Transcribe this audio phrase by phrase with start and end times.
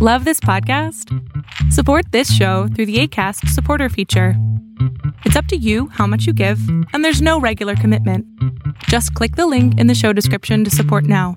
[0.00, 1.12] Love this podcast?
[1.72, 4.34] Support this show through the ACAST supporter feature.
[5.24, 6.60] It's up to you how much you give,
[6.92, 8.24] and there's no regular commitment.
[8.84, 11.36] Just click the link in the show description to support now.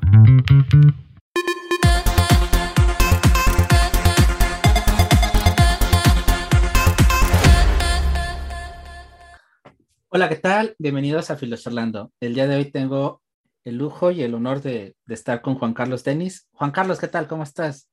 [10.09, 10.75] Hola, ¿qué tal?
[10.77, 12.11] Bienvenidos a Filosorlando.
[12.19, 13.23] El día de hoy tengo
[13.65, 16.47] el lujo y el honor de, de estar con Juan Carlos Denis.
[16.51, 17.27] Juan Carlos, ¿qué tal?
[17.27, 17.90] ¿Cómo estás?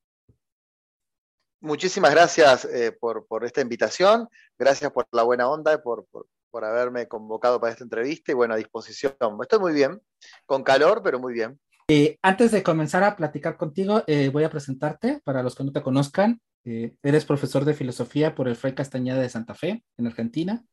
[1.61, 7.59] Muchísimas gracias eh, por, esta invitación, gracias por la buena onda, por, por, haberme convocado
[7.59, 9.13] para esta entrevista y bueno, a disposición.
[9.41, 10.01] Estoy muy bien,
[10.45, 11.59] con calor, pero muy bien.
[11.91, 15.71] Eh, antes de comenzar a platicar contigo, eh, voy a presentarte para los que no
[15.71, 16.39] te conozcan.
[16.63, 20.63] Eh, eres profesor de filosofía por el Fray Castañeda de Santa Fe, en Argentina,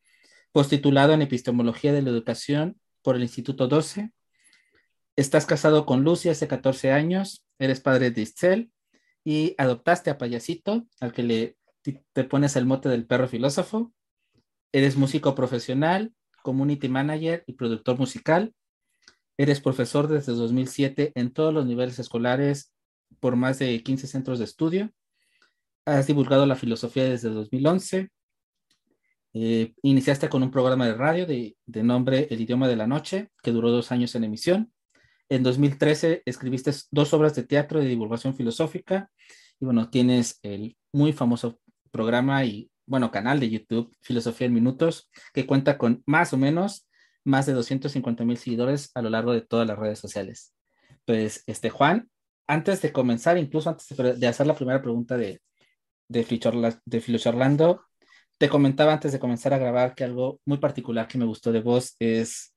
[0.52, 4.10] postitulado en epistemología de la educación por el Instituto 12.
[5.16, 8.70] Estás casado con Lucia hace 14 años, eres padre de Iscel
[9.26, 11.56] y adoptaste a Payasito, al que le
[12.12, 13.92] te pones el mote del perro filósofo.
[14.72, 16.14] Eres músico profesional,
[16.44, 18.54] community manager y productor musical.
[19.36, 22.72] Eres profesor desde 2007 en todos los niveles escolares
[23.18, 24.92] por más de 15 centros de estudio.
[25.84, 28.10] Has divulgado la filosofía desde 2011.
[29.34, 33.32] Eh, iniciaste con un programa de radio de, de nombre El idioma de la noche,
[33.42, 34.72] que duró dos años en emisión.
[35.28, 39.10] En 2013 escribiste dos obras de teatro de divulgación filosófica
[39.60, 41.58] y bueno, tienes el muy famoso
[41.90, 46.86] programa y bueno, canal de YouTube Filosofía en Minutos, que cuenta con más o menos
[47.24, 50.54] más de 250 mil seguidores a lo largo de todas las redes sociales.
[51.04, 52.08] Pues, este Juan,
[52.46, 53.88] antes de comenzar, incluso antes
[54.20, 55.40] de, hacer la primera pregunta de,
[56.08, 56.22] de,
[57.00, 57.84] Filocharlando,
[58.38, 61.60] te comentaba antes de comenzar a grabar que algo muy particular que me gustó de
[61.60, 62.54] vos es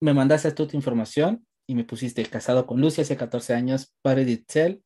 [0.00, 4.24] me mandaste toda tu información y me pusiste casado con Lucia hace 14 años, padre
[4.24, 4.82] de Itzel,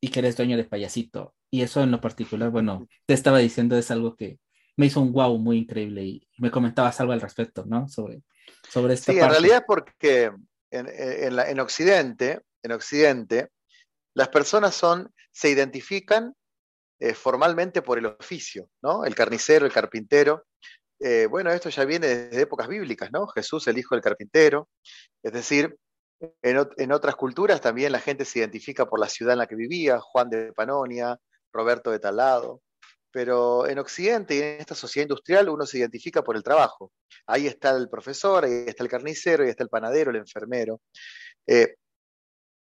[0.00, 1.34] y que eres dueño de Payasito.
[1.50, 4.38] Y eso en lo particular, bueno, te estaba diciendo es algo que
[4.76, 7.88] me hizo un wow muy increíble y me comentabas algo al respecto, ¿no?
[7.88, 8.22] Sobre,
[8.68, 9.24] sobre esta Sí, parte.
[9.36, 10.24] en realidad es porque
[10.70, 13.48] en, en, la, en, Occidente, en Occidente,
[14.14, 16.34] las personas son, se identifican
[17.00, 19.04] eh, formalmente por el oficio, ¿no?
[19.04, 20.46] El carnicero, el carpintero,
[21.06, 23.26] eh, bueno, esto ya viene desde épocas bíblicas, ¿no?
[23.26, 24.70] Jesús, el hijo del carpintero.
[25.22, 25.76] Es decir,
[26.40, 30.00] en, otras culturas también la gente se identifica por la ciudad en la que vivía,
[30.00, 31.20] Juan de Panonia,
[31.52, 32.62] Roberto de Talado.
[33.10, 36.90] Pero en Occidente y en esta sociedad industrial uno se identifica por el trabajo.
[37.26, 40.80] Ahí está el profesor, ahí está el carnicero, ahí está el panadero, el enfermero.
[41.46, 41.74] Eh,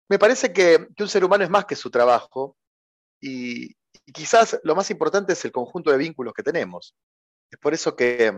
[0.10, 2.58] me parece que, un ser humano es más que su trabajo
[3.22, 3.76] y
[4.12, 6.96] quizás lo más importante es el conjunto de vínculos que tenemos.
[7.52, 8.34] Es por eso que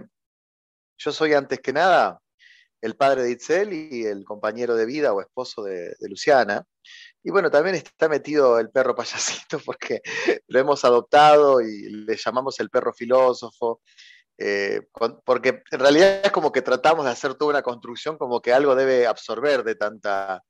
[0.98, 2.22] yo soy antes que nada
[2.82, 6.64] el padre de Itzel y el compañero de vida o esposo de, de, Luciana.
[7.24, 10.02] Y bueno, también está metido el perro payasito porque
[10.48, 13.82] lo hemos adoptado y le llamamos el perro filósofo,
[14.38, 14.82] eh,
[15.26, 18.76] porque en realidad es como que tratamos de hacer toda una construcción como que algo
[18.76, 20.44] debe absorber de, tanta,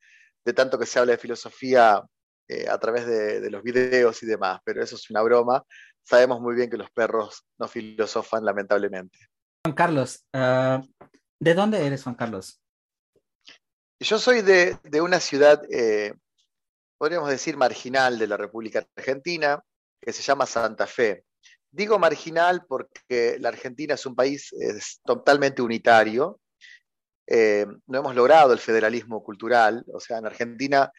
[0.43, 2.03] de tanto que se habla de filosofía
[2.49, 5.63] eh, a través de, de los videos y demás, pero eso es una broma
[6.07, 9.17] sabemos muy bien que los perros no filosofan, lamentablemente.
[9.65, 10.81] Juan Carlos, uh,
[11.39, 12.61] ¿de dónde eres, Juan Carlos?
[13.99, 16.13] Yo soy de, de una ciudad, eh,
[16.97, 19.61] podríamos decir, marginal de la República Argentina,
[19.99, 21.25] que se llama Santa Fe.
[21.71, 26.39] Digo marginal porque la Argentina es un país es totalmente unitario.
[27.27, 30.89] Eh, no hemos logrado el federalismo cultural, o sea, en Argentina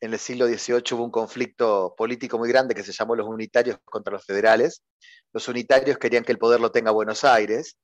[0.00, 3.78] en el siglo XVIII hubo un conflicto político muy grande que se llamó los unitarios
[3.84, 4.82] contra los federales.
[5.32, 7.76] Los unitarios querían que el poder lo tenga Buenos Aires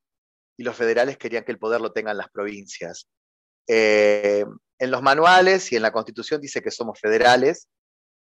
[0.57, 3.07] y los federales querían que el poder lo tengan las provincias.
[3.69, 4.45] Eh,
[4.79, 7.69] en los manuales y en la constitución dice que somos federales,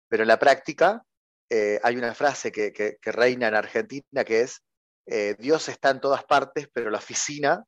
[0.09, 1.03] pero en la práctica
[1.49, 4.61] eh, hay una frase que, reina en Argentina que es,
[5.05, 7.63] eh, Dios está en todas partes, pero la oficina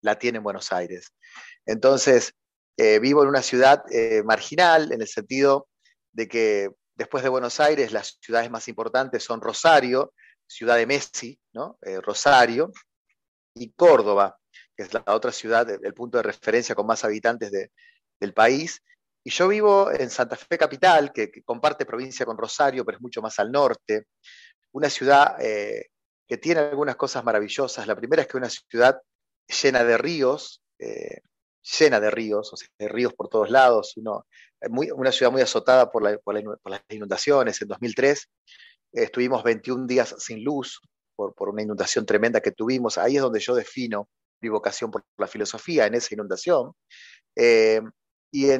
[0.00, 1.12] la tiene en Buenos Aires.
[1.66, 2.32] Entonces,
[2.80, 5.66] eh, vivo en una ciudad eh, marginal, en el sentido
[6.12, 10.14] de que después de Buenos Aires las ciudades más importantes son Rosario,
[10.46, 11.76] ciudad de Messi, ¿no?
[11.82, 12.70] Eh, Rosario,
[13.52, 14.38] y Córdoba,
[14.76, 17.72] que es la otra ciudad, el punto de referencia con más habitantes de,
[18.20, 18.80] del país.
[19.24, 23.20] Y yo vivo en Santa Fe Capital, que, comparte provincia con Rosario, pero es mucho
[23.20, 24.04] más al norte.
[24.70, 27.88] Una ciudad que tiene algunas cosas maravillosas.
[27.88, 29.00] La primera es que es una ciudad
[29.48, 30.62] llena de ríos,
[31.62, 34.26] llena de ríos, o sea, de ríos por todos lados, uno,
[34.68, 37.60] muy, una ciudad muy azotada por, la, por, la, por, las inundaciones.
[37.62, 38.28] En 2003
[38.92, 40.80] eh, estuvimos 21 días sin luz
[41.16, 42.98] por, por, una inundación tremenda que tuvimos.
[42.98, 44.08] Ahí es donde yo defino
[44.40, 46.72] mi vocación por la filosofía, en esa inundación.
[47.36, 47.80] Eh,
[48.30, 48.50] y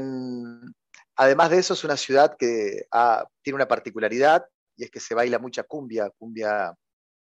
[1.16, 4.44] además de eso, es una ciudad que ah, tiene una particularidad
[4.76, 6.74] y es que se baila mucha cumbia, cumbia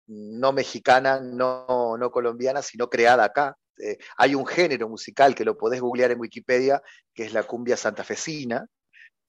[0.06, 3.56] no mexicana, no, no colombiana, sino creada acá.
[3.78, 6.82] Eh, hay un género musical que lo podés googlear en Wikipedia,
[7.14, 8.66] que es la cumbia santafesina.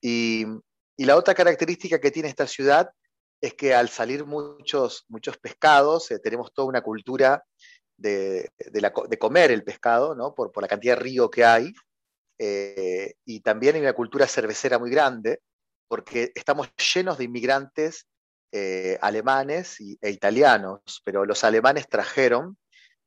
[0.02, 0.46] Y,
[0.98, 2.90] la otra característica que tiene esta ciudad
[3.42, 7.44] es que al salir muchos, muchos pescados, eh, tenemos toda una cultura
[7.98, 8.50] de,
[9.20, 10.34] comer el pescado, ¿no?
[10.36, 11.74] por, por, la cantidad de río que hay,
[12.40, 15.42] eh, y también hay una cultura cervecera muy grande,
[15.88, 18.08] porque estamos llenos de inmigrantes
[18.52, 22.58] eh, alemanes e italianos, pero los alemanes trajeron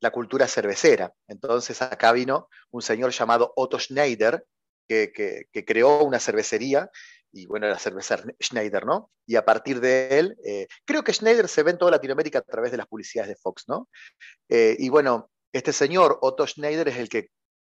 [0.01, 1.13] la cultura cervecera.
[1.29, 4.45] Entonces acá vino un señor llamado Otto Schneider,
[4.89, 6.91] que, creó una cervecería,
[7.33, 9.11] y bueno, la cerveza Schneider, ¿no?
[9.27, 12.43] Y a partir de él, eh, creo que Schneider se ve en toda Latinoamérica a
[12.43, 13.89] través de las publicidades de Fox, ¿no?
[14.49, 17.29] Eh, y bueno, este señor, Otto Schneider, es el que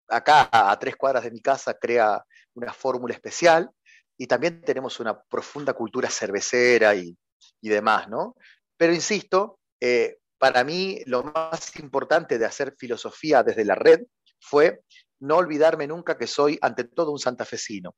[0.09, 2.25] acá a tres cuadras de mi casa crea
[2.55, 3.71] una fórmula especial,
[4.17, 7.17] y también tenemos una profunda cultura cervecera y,
[7.61, 8.37] y demás, ¿no?
[8.77, 14.01] Pero insisto, eh, para mí lo más importante de hacer filosofía desde la red
[14.41, 14.81] fue
[15.21, 17.95] no olvidarme nunca que soy ante todo un santafesino.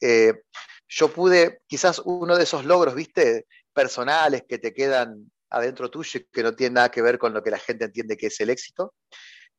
[0.00, 0.42] Eh,
[0.88, 6.24] yo pude, quizás uno de esos logros, viste, personales que te quedan adentro tuyo y
[6.32, 8.50] que no tienen nada que ver con lo que la gente entiende que es el
[8.50, 8.94] éxito,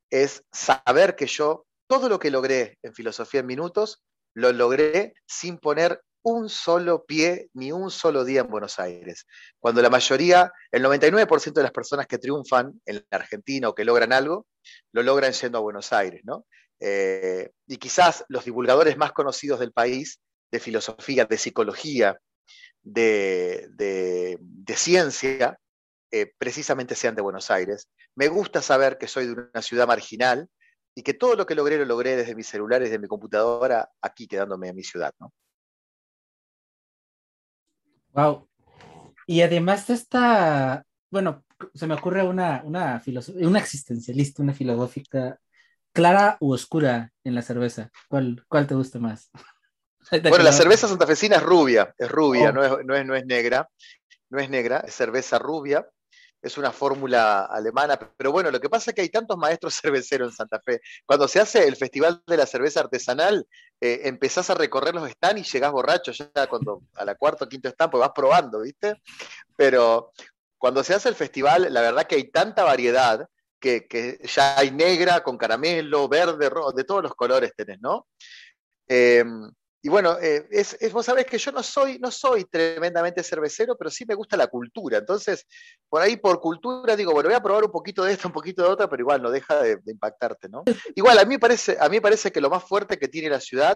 [0.09, 4.03] es saber que yo todo lo que logré en filosofía en minutos,
[4.35, 9.25] lo logré sin poner un solo pie ni un solo día en Buenos Aires.
[9.59, 13.85] Cuando la mayoría, el 99% de las personas que triunfan en la Argentina o que
[13.85, 14.47] logran algo,
[14.93, 16.45] lo logran yendo a Buenos Aires, ¿no?
[16.79, 20.19] Eh, y quizás los divulgadores más conocidos del país
[20.51, 22.19] de filosofía, de psicología,
[22.81, 24.37] de,
[24.75, 25.57] ciencia,
[26.11, 27.87] eh, precisamente sean de Buenos Aires.
[28.15, 30.47] Me gusta saber que soy de una ciudad marginal
[30.95, 34.27] y que todo lo que logré lo logré desde mi celular, desde mi computadora, aquí
[34.27, 35.33] quedándome en mi ciudad, ¿no?
[38.13, 38.47] Wow.
[39.27, 41.43] Y además de esta, bueno,
[41.73, 43.01] se me ocurre una, una,
[43.35, 45.39] una existencialista, una filosófica
[45.93, 47.89] clara u oscura en la cerveza.
[48.09, 49.29] ¿Cuál, cuál te gusta más?
[50.11, 52.51] Bueno, la cerveza santafesina es rubia, es rubia, oh.
[52.51, 53.69] no, es, no, es, no es negra,
[54.29, 55.87] no es negra, es cerveza rubia
[56.43, 60.31] es una fórmula alemana, pero bueno, lo que pasa es que hay tantos maestros cerveceros
[60.31, 60.81] en Santa Fe.
[61.05, 63.47] Cuando se hace el Festival de la Cerveza Artesanal,
[63.79, 67.49] eh, empezás a recorrer los stands y llegás borracho ya cuando a la cuarta o
[67.49, 69.01] quinto stand, pues vas probando, ¿viste?
[69.55, 70.11] Pero
[70.57, 73.25] cuando se hace el festival, la verdad que hay tanta variedad
[73.59, 78.07] que, ya hay negra con caramelo, verde, rojo, de todos los colores tenés, ¿no?
[78.89, 79.23] Eh,
[79.85, 83.91] y bueno, eh, es, vos sabés que yo no soy, no soy tremendamente cervecero, pero
[83.91, 84.97] sí me gusta la cultura.
[84.97, 85.45] Entonces,
[85.89, 88.63] por ahí por cultura digo, bueno, voy a probar un poquito de esto, un poquito
[88.63, 90.63] de otra, pero igual no deja de, impactarte, ¿no?
[90.95, 93.75] Igual, a mí, parece, a mí parece que lo más fuerte que tiene la ciudad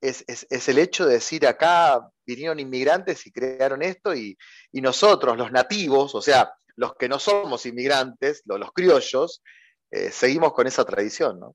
[0.00, 0.24] es,
[0.68, 4.36] el hecho de decir acá vinieron inmigrantes y crearon esto y,
[4.72, 9.44] nosotros, los nativos, o sea, los que no somos inmigrantes, los, criollos,
[9.92, 11.54] eh, seguimos con esa tradición, ¿no?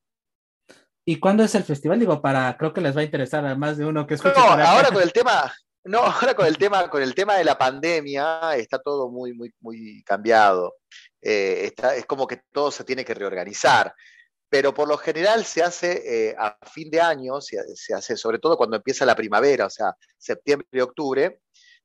[1.05, 1.99] ¿Y cuándo es el festival?
[1.99, 4.35] Digo, para, creo que les va a interesar a más de uno que escuche.
[4.37, 5.51] No, ahora con el tema,
[5.83, 9.51] no, ahora con el tema, con el tema de la pandemia está todo muy, muy,
[9.61, 10.75] muy cambiado.
[11.21, 13.93] Eh, está, es como que todo se tiene que reorganizar.
[14.49, 18.37] Pero por lo general se hace eh, a fin de año, se, se, hace sobre
[18.37, 21.39] todo cuando empieza la primavera, o sea, septiembre y octubre,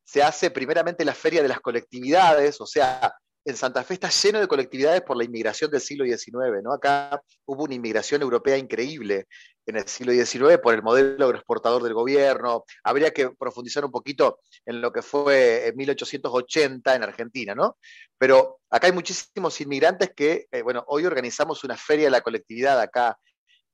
[0.05, 3.15] se hace primeramente la feria de las colectividades, o sea,
[3.47, 6.73] en Santa Fe está lleno de colectividades por la inmigración del siglo XIX, ¿no?
[6.73, 9.29] Acá hubo una inmigración europea increíble
[9.65, 12.65] en el siglo XIX por el modelo exportador del gobierno.
[12.83, 17.79] Habría que profundizar un poquito en lo que fue en 1880 en Argentina, ¿no?
[18.19, 22.81] Pero acá hay muchísimos inmigrantes que, eh, bueno, hoy organizamos una feria de la colectividad
[22.81, 23.17] acá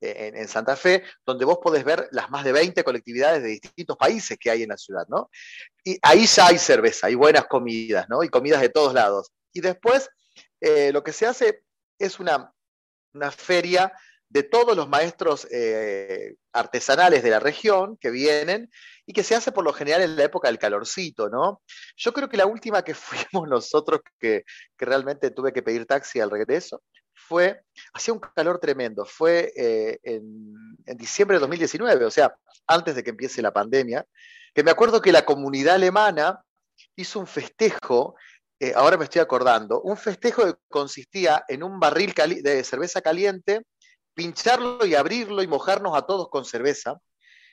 [0.03, 3.97] eh, en, Santa Fe, donde vos podés ver las más de 20 colectividades de distintos
[3.97, 5.31] países que hay en la ciudad, ¿no?
[5.83, 8.23] Y ahí ya hay cerveza, hay buenas comidas, ¿no?
[8.23, 9.33] Y comidas de todos lados.
[9.53, 10.11] Y después
[10.61, 11.65] eh, lo que se hace
[11.99, 12.53] es una,
[13.31, 13.93] feria
[14.29, 18.71] de todos los maestros eh, artesanales de la región que vienen
[19.05, 21.61] y que se hace por lo general en la época del calorcito, ¿no?
[21.97, 24.45] Yo creo que la última que fuimos nosotros, que,
[24.79, 26.83] realmente tuve que pedir taxi al regreso,
[27.13, 30.55] fue, hacía un calor tremendo, fue eh, en,
[30.87, 32.35] en, diciembre de 2019, o sea,
[32.67, 34.07] antes de que empiece la pandemia,
[34.55, 36.43] que me acuerdo que la comunidad alemana
[36.97, 38.17] hizo un festejo
[38.63, 43.67] eh, ahora me estoy acordando, un festejo que consistía en un barril de cerveza caliente,
[44.15, 47.01] pincharlo y abrirlo y mojarnos a todos con cerveza.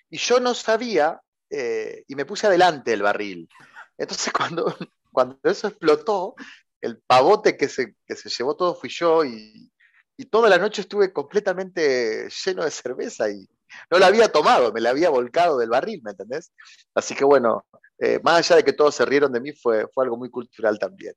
[0.07, 3.49] Y yo no sabía, eh, y me puse adelante el barril.
[3.97, 4.77] Entonces cuando,
[5.11, 6.35] cuando eso explotó,
[6.79, 9.71] el pavote que se, que se llevó todo fui yo y,
[10.15, 13.49] y toda la noche estuve completamente lleno de cerveza y,
[13.89, 16.51] no la había tomado, me la había volcado del barril, ¿me entendés?
[16.93, 17.65] Así que bueno,
[17.99, 20.77] eh, más allá de que todos se rieron de mí, fue, fue algo muy cultural
[20.79, 21.13] también.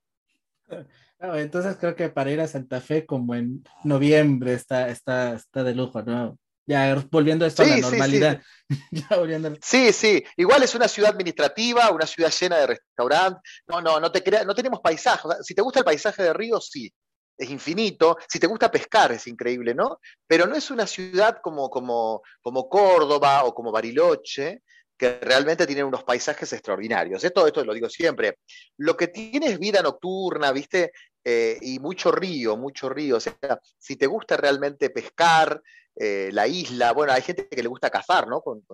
[1.19, 5.63] Ah, entonces creo que para ir a Santa Fe como en noviembre está, está, está
[5.63, 6.39] de lujo, ¿no?
[6.67, 8.41] Ya volviendo esto a la normalidad.
[9.61, 10.25] Sí, sí.
[10.37, 13.43] Igual es una ciudad administrativa, una ciudad llena de restaurantes.
[13.67, 15.29] No, no, no te crea, no tenemos paisaje.
[15.43, 16.91] si te gusta el paisaje de Río, sí.
[17.37, 18.17] Es infinito.
[18.29, 19.99] Si te gusta pescar, es increíble, ¿no?
[20.27, 24.63] Pero no es una ciudad como, como, como Córdoba o como Bariloche,
[25.03, 27.25] que realmente tienen unos paisajes extraordinarios.
[27.25, 28.39] Esto, esto lo digo siempre.
[28.77, 30.93] Lo que tiene es vida nocturna, ¿viste?
[31.25, 33.17] Eh, y mucho río, mucho río.
[33.17, 33.37] O sea,
[33.81, 35.61] si te gusta realmente pescar,
[35.97, 38.43] eh, la isla, bueno, hay gente que le gusta cazar, ¿no?
[38.43, 38.65] Con,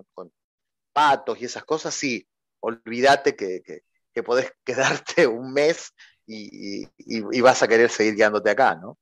[0.93, 2.29] patos y esas cosas, sí,
[2.61, 3.63] olvídate que,
[4.13, 5.95] que, podés quedarte un mes
[6.27, 8.99] y, vas a querer seguir guiándote acá, ¿no?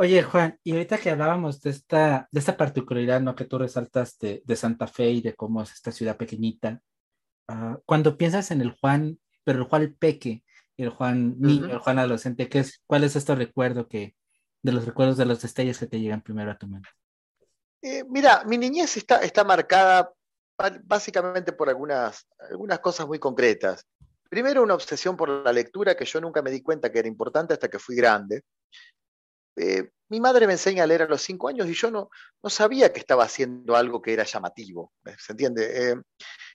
[0.00, 3.34] Oye, Juan, y ahorita que hablábamos de esta, de esta particularidad, ¿no?
[3.34, 6.80] Que tú resaltas de, Santa Fe y de cómo es esta ciudad pequeñita,
[7.48, 10.44] ah, cuando piensas en el Juan, pero el Juan Peque,
[10.76, 14.14] el Juan niño, el Juan adolescente, ¿qué es, ¿cuál es este recuerdo que,
[14.62, 16.88] de los recuerdos de los detalles que te llegan primero a tu mente?
[17.82, 20.12] Eh, mira, mi niñez está, está marcada
[20.84, 23.84] básicamente por algunas, algunas cosas muy concretas.
[24.30, 27.54] Primero, una obsesión por la lectura que yo nunca me di cuenta que era importante
[27.54, 28.44] hasta que fui grande.
[29.58, 32.10] Eh, mi madre me enseña a leer a los cinco años y yo no,
[32.42, 35.90] no sabía que estaba haciendo algo que era llamativo, ¿se entiende?
[35.90, 35.96] Eh,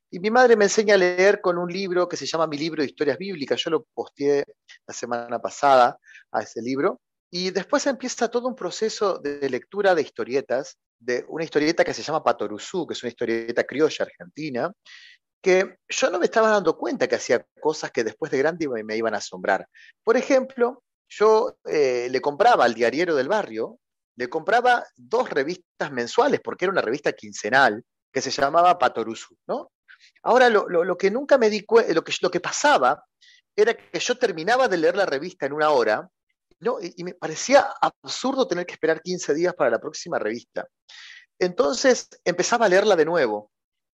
[0.10, 2.84] y mi madre me enseña a leer con un libro que se llama Mi libro
[2.84, 3.60] de historias bíblicas.
[3.64, 4.46] Yo lo posteé
[4.88, 5.98] la semana pasada
[6.32, 7.02] a ese libro.
[7.32, 12.04] Y después empieza todo un proceso de lectura de historietas, de una historieta que se
[12.04, 14.72] llama Patoruzú, que es una historieta criolla argentina,
[15.42, 18.96] que yo no me estaba dando cuenta que hacía cosas que después de grande me,
[18.96, 19.68] iban a asombrar.
[20.04, 20.84] Por ejemplo,
[21.18, 23.80] yo eh, le compraba al diariero del barrio,
[24.16, 29.72] le compraba dos revistas mensuales, porque era una revista quincenal, que se llamaba Patoruzú, ¿no?
[30.22, 33.04] Ahora, lo, que nunca me di cuenta, lo que, lo que pasaba
[33.56, 36.10] era que yo terminaba de leer la revista en una hora
[36.82, 40.68] y, me parecía absurdo tener que esperar 15 días para la próxima revista.
[41.40, 43.52] Entonces empezaba a leerla de nuevo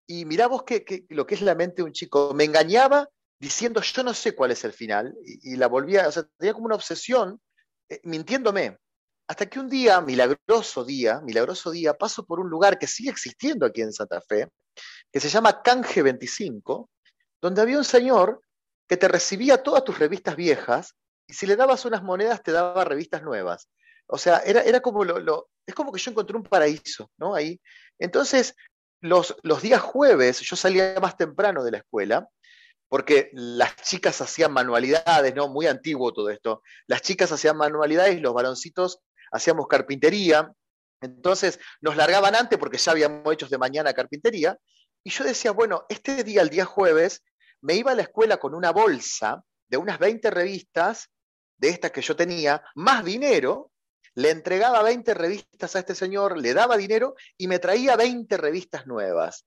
[0.08, 2.34] y mirá vos que, lo que es la mente de un chico.
[2.34, 3.08] Me engañaba
[3.40, 6.66] diciendo yo no sé cuál es el final y, la volvía, o sea, tenía como
[6.66, 7.40] una obsesión
[7.90, 8.78] eh, mintiéndome.
[9.28, 13.66] Hasta que un día, milagroso día, milagroso día, paso por un lugar que sigue existiendo
[13.66, 14.50] aquí en Santa Fe,
[15.12, 16.90] que se llama Canje 25,
[17.40, 18.42] donde había un señor
[18.88, 20.96] que te recibía todas tus revistas viejas
[21.28, 23.70] y si le dabas unas monedas te daba revistas nuevas.
[24.08, 27.36] O sea, era, era como lo, es como que yo encontré un paraíso, ¿no?
[27.36, 27.62] Ahí.
[28.00, 28.56] Entonces,
[29.00, 32.28] los, los días jueves yo salía más temprano de la escuela,
[32.90, 35.48] porque las chicas hacían manualidades, ¿no?
[35.48, 36.64] Muy antiguo todo esto.
[36.88, 39.00] Las chicas hacían manualidades los varoncitos
[39.32, 40.52] hacíamos carpintería.
[41.02, 44.58] Entonces nos largaban antes porque ya habíamos hecho de mañana carpintería.
[45.04, 47.24] Y yo decía, bueno, este día, el día jueves,
[47.62, 51.10] me iba a la escuela con una bolsa de unas 20 revistas
[51.58, 53.72] de estas que yo tenía, más dinero,
[54.16, 58.88] le entregaba 20 revistas a este señor, le daba dinero y me traía 20 revistas
[58.88, 59.46] nuevas.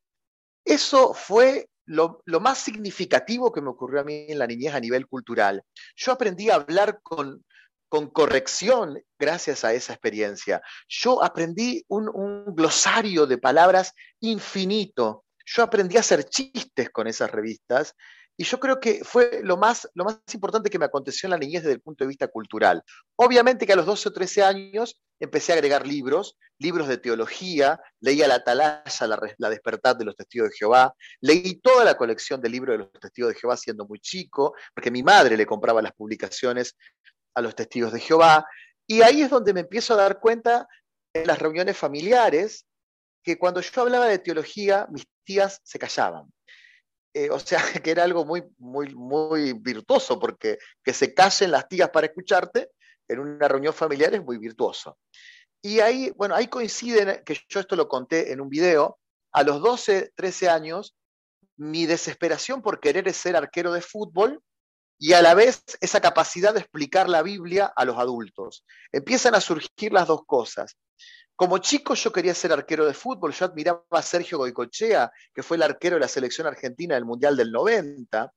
[0.64, 5.06] Eso fue lo, más significativo que me ocurrió a mí en la niñez a nivel
[5.06, 5.62] cultural.
[5.96, 7.44] Yo aprendí a hablar con,
[7.88, 10.62] con corrección gracias a esa experiencia.
[10.88, 15.24] Yo aprendí un, un glosario de palabras infinito.
[15.44, 17.94] Yo aprendí a hacer chistes con esas revistas
[18.42, 21.38] y yo creo que fue lo más, lo más importante que me aconteció en la
[21.38, 22.82] niñez desde el punto de vista cultural.
[23.14, 27.80] Obviamente que a los 12 o 13 años empecé a agregar libros, libros de teología,
[28.00, 32.40] leía La Atalaya, la, la Despertar de los Testigos de Jehová, leí toda la colección
[32.40, 35.80] de libros de los Testigos de Jehová siendo muy chico, porque mi madre le compraba
[35.80, 36.74] las publicaciones
[37.36, 38.44] a los Testigos de Jehová,
[38.88, 40.66] y ahí es donde me empiezo a dar cuenta
[41.14, 42.66] en las reuniones familiares
[43.22, 46.24] que cuando yo hablaba de teología, mis tías se callaban.
[47.14, 51.68] Eh, o sea, que era algo muy, muy, muy virtuoso, porque que se callen las
[51.68, 52.70] tías para escucharte
[53.08, 54.98] en una reunión familiar es muy virtuoso.
[55.60, 58.98] Y ahí, bueno, ahí coinciden, que yo esto lo conté en un video,
[59.32, 60.94] a los 12, 13 años,
[61.56, 64.42] mi desesperación por querer ser arquero de fútbol
[64.98, 68.64] y a la vez esa capacidad de explicar la Biblia a los adultos.
[68.92, 70.76] Empiezan a surgir las dos cosas.
[71.36, 75.56] Como chico yo quería ser arquero de fútbol, yo admiraba a Sergio Goicochea, que fue
[75.56, 78.32] el arquero de la selección argentina del Mundial del 90,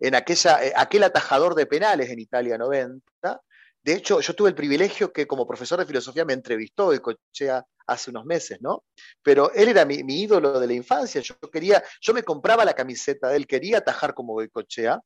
[0.00, 3.40] en aquella, eh, aquel atajador de penales en Italia 90.
[3.82, 8.10] De hecho, yo tuve el privilegio que como profesor de filosofía me entrevistó Goicochea hace
[8.10, 8.84] unos meses, ¿no?
[9.22, 13.28] Pero él era mi, ídolo de la infancia, yo quería, yo me compraba la camiseta
[13.28, 15.00] de él, quería atajar como Goicochea,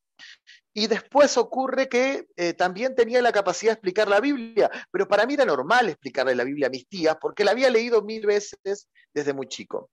[0.75, 5.25] Y después ocurre que eh, también tenía la capacidad de explicar la Biblia, pero para
[5.25, 8.89] mí era normal explicarle la Biblia a mis tías porque la había leído mil veces
[9.13, 9.91] desde muy chico.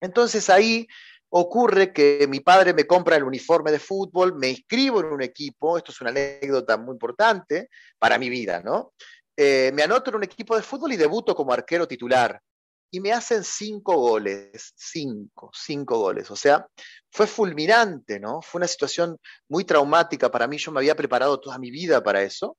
[0.00, 0.88] Entonces ahí
[1.30, 5.76] ocurre que mi padre me compra el uniforme de fútbol, me inscribo en un equipo,
[5.76, 8.94] esto es una anécdota muy importante para mi vida, ¿no?
[9.36, 12.40] Eh, me anoto en un equipo de fútbol y debuto como arquero titular
[12.90, 16.30] y me hacen cinco goles, cinco, cinco goles.
[16.30, 16.66] O sea,
[17.10, 18.40] fue fulminante, ¿no?
[18.40, 19.18] Fue una situación
[19.48, 20.58] muy traumática para mí.
[20.58, 22.56] Yo me había preparado toda mi vida para eso.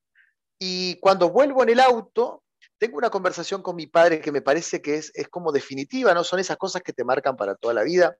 [0.59, 2.43] Y cuando vuelvo en el auto,
[2.77, 6.23] tengo una conversación con mi padre que me parece que es, es como definitiva, ¿no?
[6.23, 8.15] Son esas cosas que te marcan para toda la vida.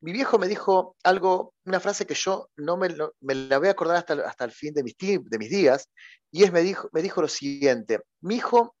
[0.00, 2.88] Mi viejo me dijo algo, una frase que yo no me,
[3.20, 5.88] me la voy a acordar hasta, hasta el fin de mis, de mis días,
[6.32, 8.74] y es me dijo, me dijo lo siguiente, mi hijo,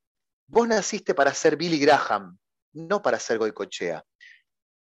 [0.48, 2.38] vos naciste para ser Billy Graham,
[2.72, 4.04] no para ser Goicochea.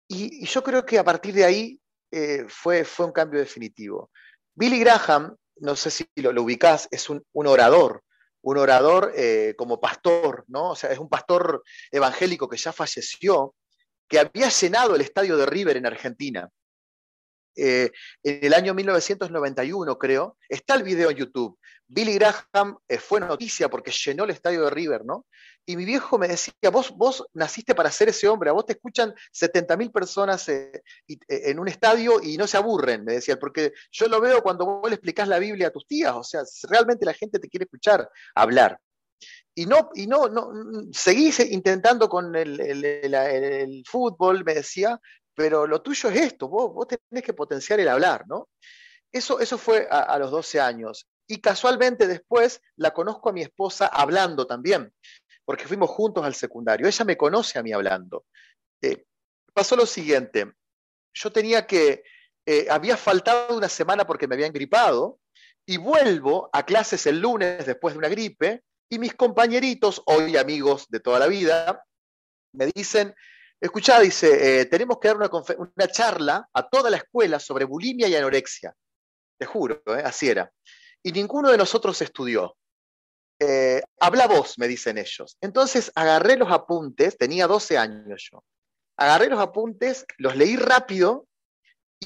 [0.09, 1.81] Y, yo creo que a partir de ahí
[2.11, 4.11] eh, fue, fue un cambio definitivo.
[4.55, 8.03] Billy Graham, no sé si lo, lo ubicás, es un, orador,
[8.43, 10.71] un orador eh, como pastor, ¿no?
[10.71, 13.55] O sea, es un pastor evangélico que ya falleció,
[14.09, 16.49] que había llenado el estadio de River en Argentina.
[17.55, 17.91] Eh,
[18.23, 21.59] en el año 1991, creo, está el video en YouTube.
[21.87, 25.27] Billy Graham fue noticia porque llenó el estadio de River, ¿no?
[25.69, 28.73] Y mi viejo me decía, vos, vos naciste para ser ese hombre, a vos te
[28.73, 34.07] escuchan 70.000 personas eh, en un estadio y no se aburren, me decía, porque yo
[34.09, 37.13] lo veo cuando vos le explicás la Biblia a tus tías, o sea, realmente la
[37.13, 38.81] gente te quiere escuchar hablar.
[39.55, 40.51] Y no, y no, no
[40.91, 44.99] seguís intentando con el, el fútbol, me decía,
[45.35, 48.49] pero lo tuyo es esto, vos, vos tenés que potenciar el hablar, ¿no?
[49.13, 51.07] Eso, eso fue a, los 12 años.
[51.27, 54.95] Y casualmente después la conozco a mi esposa hablando también,
[55.49, 56.87] porque fuimos juntos al secundario.
[56.87, 58.27] Ella me conoce a mí hablando.
[58.83, 59.07] Eh,
[59.55, 60.53] pasó lo siguiente,
[61.15, 62.03] yo tenía que,
[62.45, 65.21] eh, había faltado una semana porque me habían gripado,
[65.67, 70.85] y vuelvo a clases el lunes después de una gripe, y mis compañeritos, hoy amigos
[70.91, 71.83] de toda la vida,
[72.53, 73.15] me dicen,
[73.59, 78.15] Escuchá, dice, eh, tenemos que dar una, charla a toda la escuela sobre bulimia y
[78.15, 78.75] anorexia.
[79.39, 80.53] Te juro, así era.
[81.03, 82.55] Y ninguno de nosotros estudió.
[83.41, 85.37] Eh, habla vos, me dicen ellos.
[85.41, 88.43] Entonces agarré los apuntes, tenía 12 años yo.
[88.97, 91.27] Agarré los apuntes, los leí rápido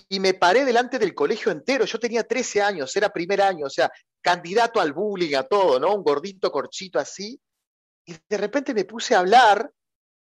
[0.09, 1.85] y me paré delante del colegio entero.
[1.87, 3.91] Yo tenía 13 años, era primer año, o sea,
[4.21, 5.95] candidato al bullying, a todo, ¿no?
[5.95, 7.41] Un gordito corchito así.
[8.07, 9.71] Y de repente me puse a hablar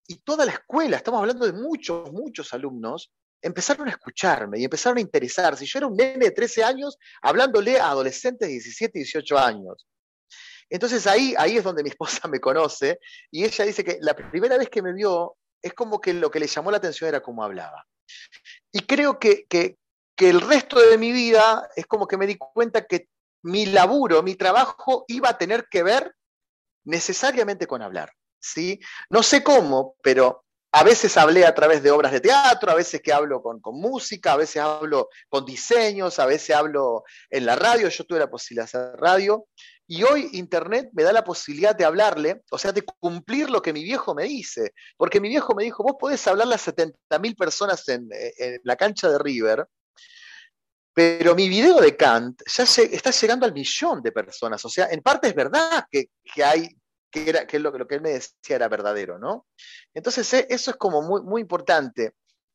[0.07, 4.97] y toda la escuela, estamos hablando de muchos, muchos alumnos, empezaron a escucharme y empezaron
[4.97, 5.65] a interesarse.
[5.65, 9.87] Yo era un nene de 13 años hablándole a adolescentes de 17, 18 años.
[10.69, 12.99] Entonces ahí, ahí es donde mi esposa me conoce
[13.31, 16.39] y ella dice que la primera vez que me vio es como que lo que
[16.39, 17.85] le llamó la atención era cómo hablaba.
[18.71, 19.77] Y creo que, que,
[20.17, 23.07] el resto de mi vida es como que me di cuenta que
[23.43, 26.13] mi laburo, mi trabajo iba a tener que ver
[26.83, 28.11] necesariamente con hablar.
[28.37, 28.81] ¿sí?
[29.09, 33.01] No sé cómo, pero a veces hablé a través de obras de teatro, a veces
[33.01, 37.89] que hablo con, música, a veces hablo con diseños, a veces hablo en la radio,
[37.89, 39.47] yo tuve la posibilidad de hacer radio,
[39.91, 43.73] y hoy Internet me da la posibilidad de hablarle, o sea, de cumplir lo que
[43.73, 47.89] mi viejo me dice, porque mi viejo me dijo, vos podés hablarle a 70.000 personas
[47.89, 48.07] en,
[48.63, 49.65] la cancha de River,
[50.93, 55.01] pero mi video de Kant ya está llegando al millón de personas, o sea, en
[55.01, 56.69] parte es verdad que, que hay
[57.09, 59.47] que, era, que lo, que él me decía era verdadero, ¿no?
[59.95, 62.13] Entonces, eh, eso es como muy, muy importante.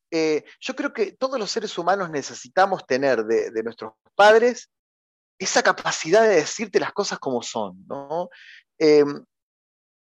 [0.08, 4.70] Eh, yo creo que todos los seres humanos necesitamos tener de, nuestros padres
[5.38, 8.28] esa capacidad de decirte las cosas como son, ¿no?
[8.78, 9.24] Em,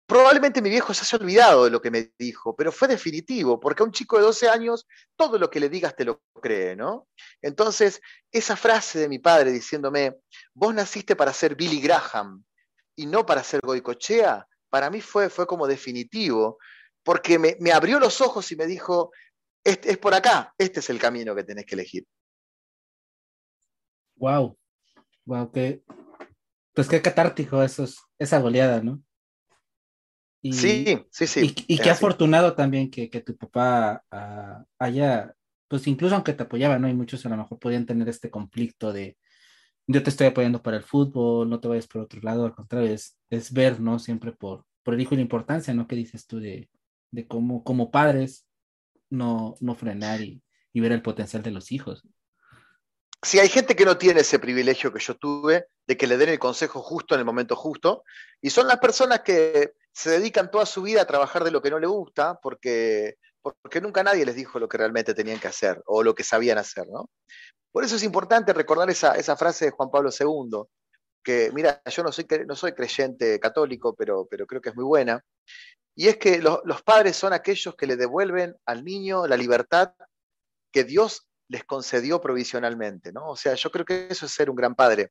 [0.06, 3.82] probablemente mi viejo se haya olvidado de lo que me dijo, pero fue definitivo, porque
[3.82, 7.06] a un chico de 12 años todo lo que le digas te lo cree, ¿no?
[7.42, 8.00] Entonces,
[8.32, 10.16] esa frase de mi padre diciéndome,
[10.52, 12.44] vos naciste para ser Billy Graham,
[12.96, 16.58] y no para ser Goicochea, para mí fue, fue como definitivo,
[17.02, 19.10] porque me, abrió los ojos y me dijo,
[19.64, 22.06] es por acá, este es el camino que tenés que elegir.
[24.16, 24.58] Wow,
[25.24, 25.82] wow, qué,
[26.74, 27.86] pues qué catártico eso
[28.18, 29.02] esa goleada, ¿no?
[30.42, 31.54] sí, sí, sí.
[31.66, 35.34] Y, qué afortunado también que, tu papá ah, haya,
[35.68, 36.88] pues incluso aunque te apoyaba, ¿no?
[36.88, 39.18] Y muchos a lo mejor podían tener este conflicto de,
[39.86, 42.90] yo te estoy apoyando para el fútbol, no te vayas por otro lado, al contrario,
[42.90, 43.98] es, es ver, ¿no?
[43.98, 45.86] Siempre por, por el hijo y la importancia, ¿no?
[45.86, 46.70] Que dices tú de,
[47.10, 48.46] de cómo como padres
[49.10, 52.06] no, no frenar y, y ver el potencial de los hijos.
[53.22, 56.30] Sí, hay gente que no tiene ese privilegio que yo tuve de que le den
[56.30, 58.04] el consejo justo en el momento justo,
[58.40, 61.70] y son las personas que se dedican toda su vida a trabajar de lo que
[61.70, 65.82] no le gusta, porque porque nunca nadie les dijo lo que realmente tenían que hacer
[65.86, 67.10] o lo que sabían hacer, ¿no?
[67.72, 70.64] Por eso es importante recordar esa, esa frase de Juan Pablo II,
[71.22, 74.84] que, mira, yo no soy, no soy creyente católico, pero, pero creo que es muy
[74.84, 75.24] buena,
[75.94, 79.92] y es que los padres son aquellos que le devuelven al niño la libertad
[80.72, 83.30] que Dios les concedió provisionalmente, ¿no?
[83.30, 85.10] O sea, yo creo que eso es ser un gran padre.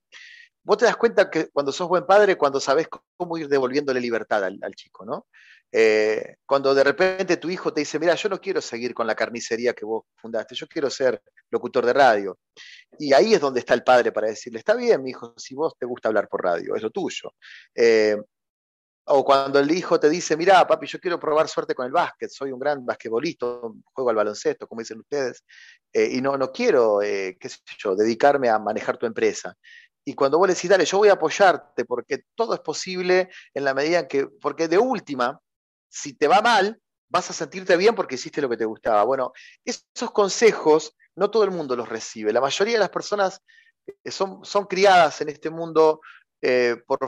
[0.63, 4.43] Vos te das cuenta que cuando sos buen padre, cuando sabes cómo ir devolviéndole libertad
[4.43, 5.27] al, chico, ¿no?
[5.71, 9.15] Eh, cuando de repente tu hijo te dice, mira, yo no quiero seguir con la
[9.15, 11.21] carnicería que vos fundaste, yo quiero ser
[11.51, 12.39] locutor de radio.
[12.97, 15.73] Y ahí es donde está el padre para decirle, está bien, mi hijo, si vos
[15.77, 17.33] te gusta hablar por radio, es lo tuyo.
[17.75, 18.17] Eh,
[19.11, 22.29] o cuando el hijo te dice, mira, papi, yo quiero probar suerte con el básquet,
[22.29, 23.45] soy un gran basquetbolista,
[23.91, 25.43] juego al baloncesto, como dicen ustedes,
[25.91, 29.55] eh, y no, no quiero, eh, qué sé yo, dedicarme a manejar tu empresa.
[30.05, 33.63] Y cuando vos le decís, dale, yo voy a apoyarte, porque todo es posible en
[33.63, 35.39] la medida en que, porque de última,
[35.89, 39.03] si te va mal, vas a sentirte bien porque hiciste lo que te gustaba.
[39.03, 39.33] Bueno,
[39.65, 42.31] esos consejos no todo el mundo los recibe.
[42.31, 43.41] La mayoría de las personas
[43.87, 46.01] eh, son, son criadas en este mundo
[46.87, 46.99] por,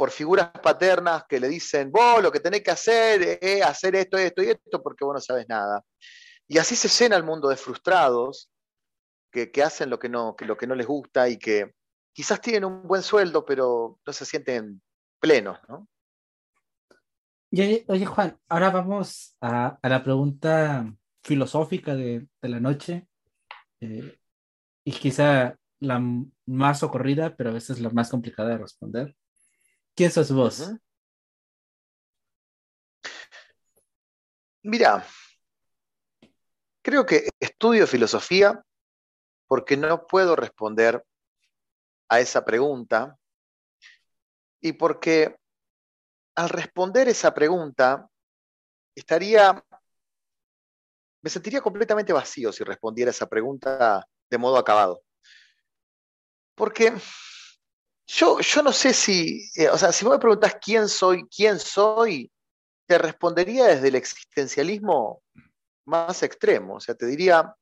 [0.00, 4.16] por figuras paternas que le dicen, vos lo que tenés que hacer es hacer esto,
[4.16, 5.84] esto y esto, porque vos no sabes nada.
[6.48, 8.50] Y así se llena el mundo de frustrados
[9.30, 11.74] que, hacen lo que, no, lo que no les gusta y que
[12.14, 14.80] quizás tienen un buen sueldo, pero no se sienten
[15.20, 15.86] plenos, ¿no?
[17.50, 20.90] Y oye, Juan, ahora vamos a, la pregunta
[21.22, 23.06] filosófica de, la noche.
[23.80, 24.18] Eh,
[24.82, 26.02] y quizá la
[26.46, 29.14] más ocurrida, pero a veces la más complicada de responder.
[29.94, 30.72] ¿Quién sos vos?
[34.62, 35.06] Mira,
[36.82, 38.62] creo que estudio filosofía
[39.46, 41.04] porque no puedo responder
[42.08, 43.18] a esa pregunta
[44.60, 45.36] y porque
[46.34, 48.08] al responder esa pregunta
[48.94, 49.64] estaría,
[51.22, 55.02] me sentiría completamente vacío si respondiera esa pregunta de modo acabado.
[56.54, 56.92] Porque
[58.12, 62.30] yo, no sé si, eh, o sea, si vos me preguntás quién soy, quién soy,
[62.86, 65.22] te respondería desde el existencialismo
[65.84, 66.74] más extremo.
[66.76, 67.54] O sea, te diría,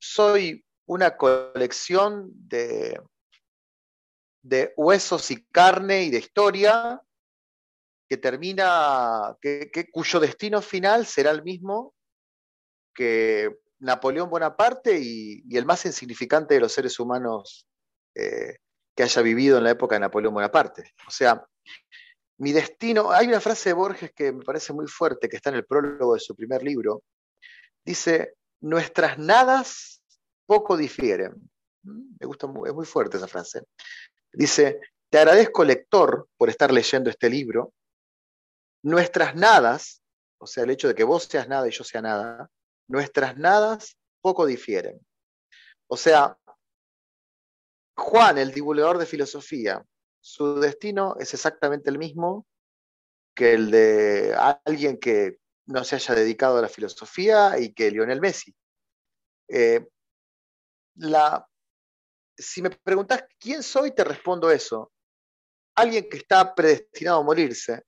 [0.00, 3.00] soy una colección de,
[4.42, 7.02] de huesos y carne y de historia
[8.08, 11.92] que termina, que, cuyo destino final será el mismo
[12.94, 17.66] que Napoleón Bonaparte y, el más insignificante de los seres humanos
[18.14, 18.58] eh,
[18.94, 20.92] que haya vivido en la época de Napoleón Bonaparte.
[21.06, 21.44] O sea,
[22.38, 25.56] mi destino, hay una frase de Borges que me parece muy fuerte, que está en
[25.56, 27.02] el prólogo de su primer libro,
[27.84, 30.02] dice, nuestras nadas
[30.46, 31.32] poco difieren.
[31.82, 33.62] Mm, me gusta, es muy fuerte esa frase.
[34.32, 34.80] Dice,
[35.10, 37.72] te agradezco lector por estar leyendo este libro.
[38.82, 40.02] Nuestras nadas,
[40.38, 42.50] o sea, el hecho de que vos seas nada y yo sea nada,
[42.88, 44.98] nuestras nadas poco difieren.
[45.86, 46.36] O sea,
[47.96, 49.84] Juan, el divulgador de filosofía,
[50.20, 52.46] su destino es exactamente el mismo
[53.34, 58.20] que el de alguien que no se haya dedicado a la filosofía y que Lionel
[58.20, 58.54] Messi.
[59.48, 59.86] Eh,
[62.36, 64.92] si me preguntas quién soy, te respondo eso.
[65.76, 67.82] Alguien que está predestinado a morirse.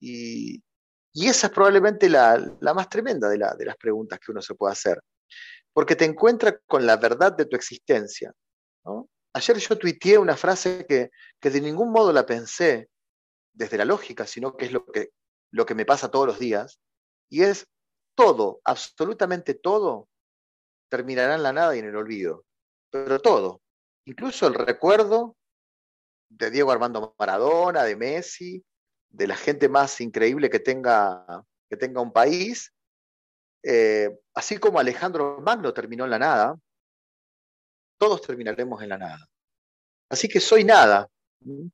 [0.00, 0.62] Y,
[1.14, 5.00] esa es probablemente la, más tremenda de, de las preguntas que uno se puede hacer.
[5.72, 8.32] Porque te encuentra con la verdad de tu existencia.
[8.84, 9.08] ¿no?
[9.32, 12.88] Ayer yo tuiteé una frase que, de ningún modo la pensé
[13.52, 16.80] desde la lógica, sino que es lo que, me pasa todos los días,
[17.28, 17.66] y es
[18.16, 20.08] todo, absolutamente todo,
[20.88, 22.44] terminará en la nada y en el olvido.
[22.90, 23.60] Pero todo,
[24.04, 25.36] incluso el recuerdo
[26.28, 28.64] de Diego Armando Maradona, de Messi,
[29.10, 32.72] de la gente más increíble que tenga, que tenga un país,
[33.62, 36.56] eh, así como Alejandro Magno terminó en la nada,
[38.00, 39.28] todos terminaremos en la nada.
[40.08, 41.06] Así que soy nada,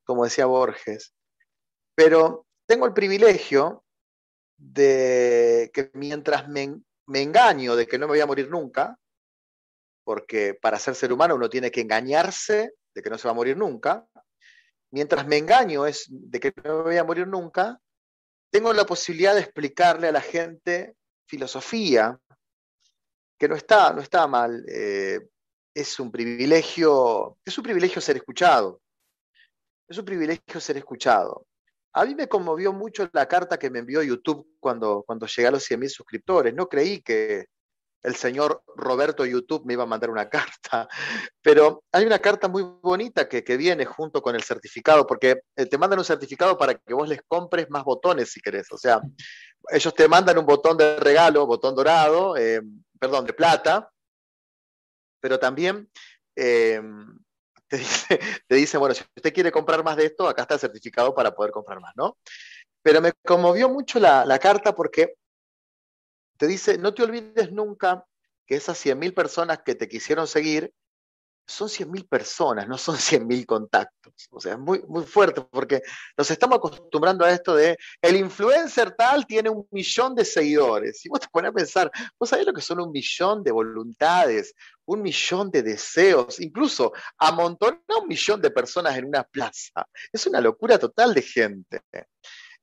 [0.04, 1.14] como decía Borges,
[1.94, 3.84] pero tengo el privilegio
[4.58, 8.98] de que mientras me, engaño de que no me voy a morir nunca,
[10.04, 13.34] porque para ser ser humano uno tiene que engañarse de que no se va a
[13.34, 14.04] morir nunca,
[14.90, 17.80] mientras me engaño es de que no me voy a morir nunca,
[18.50, 20.96] tengo la posibilidad de explicarle a la gente
[21.28, 22.18] filosofía,
[23.38, 24.64] que no está, no está mal.
[24.68, 25.20] Eh,
[25.76, 28.80] es un privilegio, es un privilegio ser escuchado.
[29.86, 31.46] Es un privilegio ser escuchado.
[31.92, 35.50] A mí me conmovió mucho la carta que me envió YouTube cuando, cuando llegué a
[35.50, 36.54] los 100.000 suscriptores.
[36.54, 37.44] No creí que
[38.02, 40.88] el señor Roberto YouTube me iba a mandar una carta,
[41.42, 45.66] pero hay una carta muy bonita que, que viene junto con el certificado, porque eh,
[45.66, 48.72] te mandan un certificado para que vos les compres más botones si querés.
[48.72, 48.98] O sea,
[49.70, 52.62] ellos te mandan un botón de regalo, botón dorado, eh,
[52.98, 53.90] perdón, de plata,
[55.20, 55.90] pero también
[56.36, 56.80] eh,
[57.68, 61.34] te, dice, bueno, si usted quiere comprar más de esto, acá está el certificado para
[61.34, 62.16] poder comprar más, ¿no?
[62.82, 65.14] Pero me conmovió mucho la, la carta porque
[66.36, 68.04] te dice, no te olvides nunca
[68.46, 70.72] que esas 100.000 personas que te quisieron seguir
[71.46, 74.28] son 100.000 personas, no son 100.000 contactos.
[74.30, 75.80] O sea, es muy, muy fuerte porque
[76.16, 81.04] nos estamos acostumbrando a esto de el influencer tal tiene un millón de seguidores.
[81.04, 84.54] Y vos te pones a pensar, vos sabés lo que son un millón de voluntades,
[84.86, 89.86] un millón de deseos, incluso amontonar un millón de personas en una plaza.
[90.12, 91.82] Es una locura total de gente.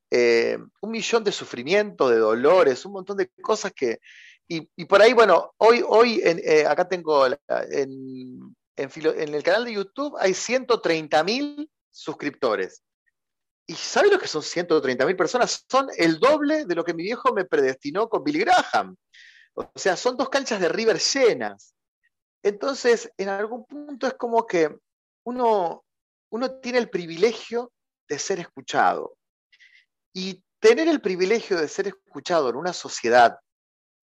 [0.09, 3.99] Eh, un millón de sufrimiento, de dolores, un montón de cosas que...
[4.47, 7.37] Y, por ahí, bueno, hoy, hoy eh, acá tengo en,
[8.75, 12.83] en, el canal de YouTube hay 130 mil suscriptores.
[13.65, 15.65] ¿Y ¿sabes lo que son 130 mil personas?
[15.69, 18.95] Son el doble de lo que mi viejo me predestinó con Billy Graham.
[19.53, 21.72] O sea, son dos canchas de River llenas.
[22.43, 24.75] Entonces, en algún punto es como que
[25.25, 25.83] uno,
[26.29, 27.71] uno tiene el privilegio
[28.07, 29.15] de ser escuchado.
[30.13, 33.39] Y tener el privilegio de ser escuchado en una sociedad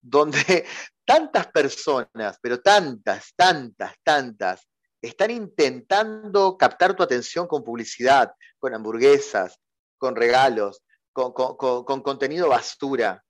[0.01, 0.65] donde
[1.05, 4.67] tantas personas, pero tantas, tantas, tantas,
[5.01, 9.59] están intentando captar tu atención con publicidad, con hamburguesas,
[9.97, 11.33] con regalos, con,
[12.01, 13.23] contenido basura.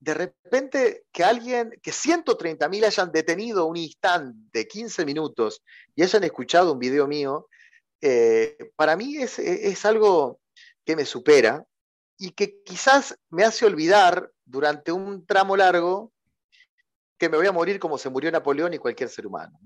[0.00, 5.62] De repente que alguien, que 130 mil hayan detenido un instante, 15 minutos,
[5.94, 7.48] y hayan escuchado un video mío,
[8.00, 10.40] eh, para mí es, es algo
[10.84, 11.64] que me supera
[12.16, 16.12] y que quizás me hace olvidar durante un tramo largo
[17.18, 19.58] que me voy a morir como se murió Napoleón y cualquier ser humano.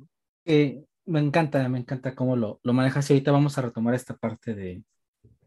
[0.45, 4.17] Eh, me encanta, me encanta cómo lo, lo manejas y ahorita vamos a retomar esta
[4.17, 4.83] parte de,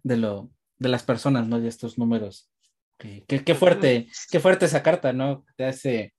[0.03, 1.59] de, lo, de las personas, ¿no?
[1.59, 2.49] De estos números.
[2.97, 5.43] Qué, fuerte, qué fuerte esa carta, ¿no?
[5.57, 6.13] Te hace,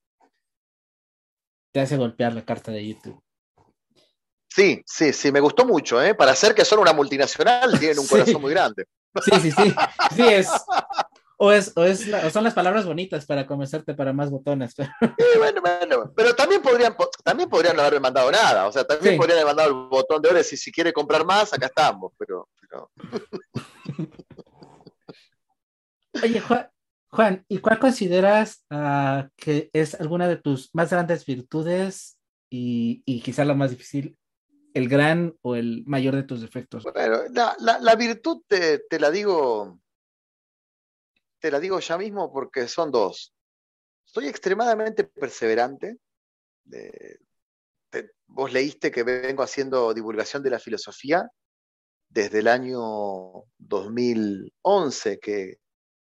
[1.72, 3.20] te hace golpear la carta de YouTube.
[4.48, 6.14] Sí, sí, sí, me gustó mucho, ¿eh?
[6.14, 8.86] Para ser que son una multinacional, tienen un corazón muy grande.
[9.24, 9.74] Sí, sí, sí.
[10.14, 10.48] Sí, es,
[11.38, 14.74] o, es, o, es son las palabras bonitas para convencerte para más botones.
[14.74, 14.90] Pero...
[15.38, 19.38] bueno, bueno, pero también podrían, también podrían no haberme mandado nada, o sea, también podrían
[19.38, 22.48] haber mandado el botón de oro y si, si quiere comprar más, acá estamos, pero...
[26.22, 26.40] Oye,
[27.08, 32.18] Juan, ¿y cuál consideras uh, que es alguna de tus más grandes virtudes
[32.50, 34.18] y, y quizá la más difícil,
[34.74, 36.84] el gran o el mayor de tus defectos?
[36.84, 39.80] Bueno, la, virtud te, te la digo
[41.38, 43.32] te la digo ya mismo porque son dos.
[44.04, 45.98] Soy extremadamente perseverante.
[48.26, 51.30] vos leíste que vengo haciendo divulgación de la filosofía
[52.08, 55.58] desde el año 2011 que,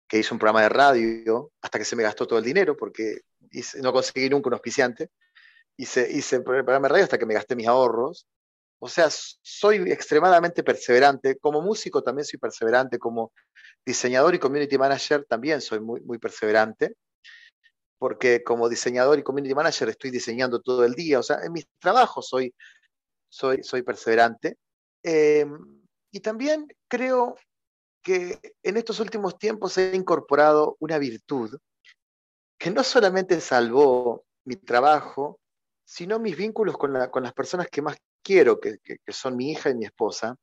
[0.09, 3.21] que hice un programa de radio hasta que se me gastó todo el dinero porque
[3.83, 5.11] no conseguí nunca un auspiciante.
[5.77, 8.27] Hice, hice el programa de radio hasta que me gasté mis ahorros.
[8.81, 11.37] O sea, soy extremadamente perseverante.
[11.39, 13.33] Como músico también soy perseverante, como
[13.85, 16.95] diseñador y community manager también soy muy, muy perseverante,
[17.99, 21.19] porque como diseñador y community manager estoy diseñando todo el día.
[21.19, 22.55] O sea, en mis trabajos soy,
[23.29, 24.57] soy, soy perseverante.
[25.03, 27.37] Em, y también creo
[28.03, 31.59] que en estos últimos tiempos he incorporado una virtud
[32.59, 35.39] que no solamente salvó mi trabajo,
[35.85, 39.85] sino mis vínculos con, las personas que más quiero, que, son mi hija y mi
[39.85, 40.37] esposa.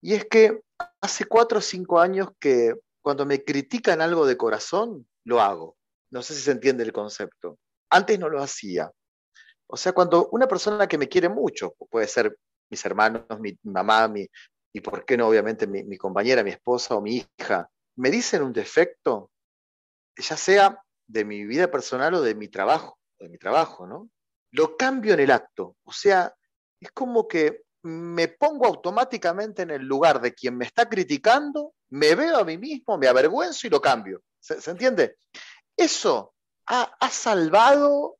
[0.00, 0.60] Y es que
[1.00, 5.76] hace cuatro o cinco años que cuando me critican algo de corazón, lo hago.
[6.10, 7.58] No sé si se entiende el concepto.
[7.90, 8.90] Antes no lo hacía.
[9.68, 12.36] O sea, cuando una persona que me quiere mucho, puede ser
[12.70, 14.26] mis hermanos, mi, mamá, mi,
[14.76, 18.52] y por qué no, obviamente, mi, compañera, mi esposa o mi hija, me dicen un
[18.52, 19.30] defecto,
[20.16, 24.10] ya sea de mi vida personal o de mi trabajo, de mi trabajo, ¿no?
[24.50, 25.76] lo cambio en el acto.
[25.84, 26.34] O sea,
[26.78, 32.14] es como que me pongo automáticamente en el lugar de quien me está criticando, me
[32.14, 34.22] veo a mí mismo, me avergüenzo y lo cambio.
[34.38, 35.16] ¿Se, entiende?
[35.74, 36.34] Eso
[36.66, 38.18] ha, salvado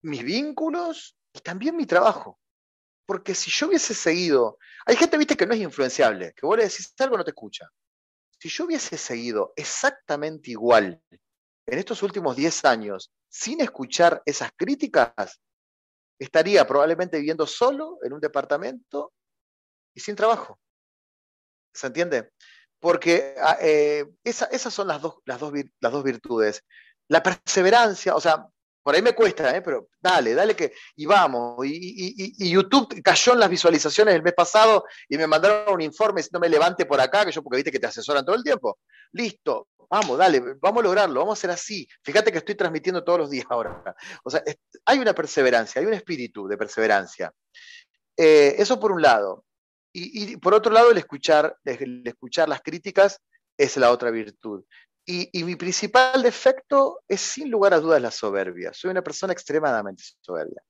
[0.00, 2.38] mis vínculos y también mi trabajo.
[3.08, 6.64] Porque si yo hubiese seguido, hay gente, viste, que no es influenciable, que vos le
[6.64, 7.66] decís algo no te escucha.
[8.38, 15.40] Si yo hubiese seguido exactamente igual en estos últimos 10 años sin escuchar esas críticas,
[16.18, 19.14] estaría probablemente viviendo solo en un departamento
[19.94, 20.60] y sin trabajo.
[21.72, 22.32] ¿Se entiende?
[22.78, 26.62] Porque ah, eh, esas son las dos, las, dos, las dos virtudes.
[27.08, 28.46] La perseverancia, o sea,
[28.88, 29.60] por ahí me cuesta, ¿eh?
[29.60, 31.58] pero dale, dale que, y vamos.
[31.62, 36.30] Y, YouTube cayó en las visualizaciones el mes pasado y me mandaron un informe si
[36.32, 38.78] no me levante por acá, que yo porque viste que te asesoran todo el tiempo.
[39.12, 41.86] Listo, vamos, dale, vamos a lograrlo, vamos a hacer así.
[42.02, 43.94] Fíjate que estoy transmitiendo todos los días ahora.
[44.24, 44.42] O sea,
[44.86, 47.30] hay una perseverancia, hay un espíritu de perseverancia.
[48.16, 49.44] Eh, eso por un lado.
[49.92, 53.20] Y, por otro lado, el escuchar, el escuchar las críticas
[53.58, 54.64] es la otra virtud.
[55.10, 58.74] Y, mi principal defecto es sin lugar a dudas la soberbia.
[58.74, 60.62] Soy una persona extremadamente soberbia.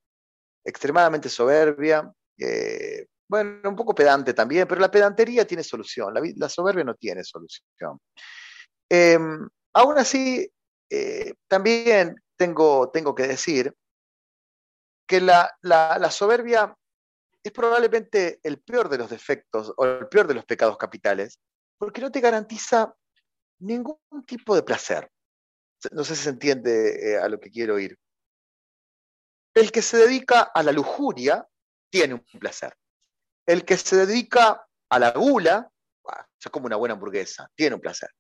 [0.64, 2.09] Extremadamente soberbia.
[2.38, 6.14] Eh, bueno, un poco pedante también, pero la pedantería tiene solución.
[6.37, 7.98] La, soberbia no tiene solución.
[8.88, 10.48] Em, aún así,
[10.88, 13.74] eh, también tengo, tengo que decir
[15.09, 16.77] que la, la, soberbia
[17.42, 21.40] es probablemente el peor de los defectos o el peor de los pecados capitales,
[21.77, 22.94] porque no te garantiza
[23.61, 25.11] ningún tipo de placer.
[25.92, 27.97] No sé si se entiende eh, a lo que quiero ir.
[29.55, 31.47] El que se dedica a la lujuria
[31.90, 32.75] tiene un placer.
[33.47, 35.71] El que se dedica a la gula,
[36.40, 38.11] es como una buena hamburguesa, tiene un placer.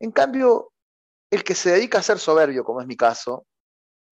[0.00, 0.72] En cambio,
[1.30, 3.46] el que se dedica a ser soberbio, como es mi caso,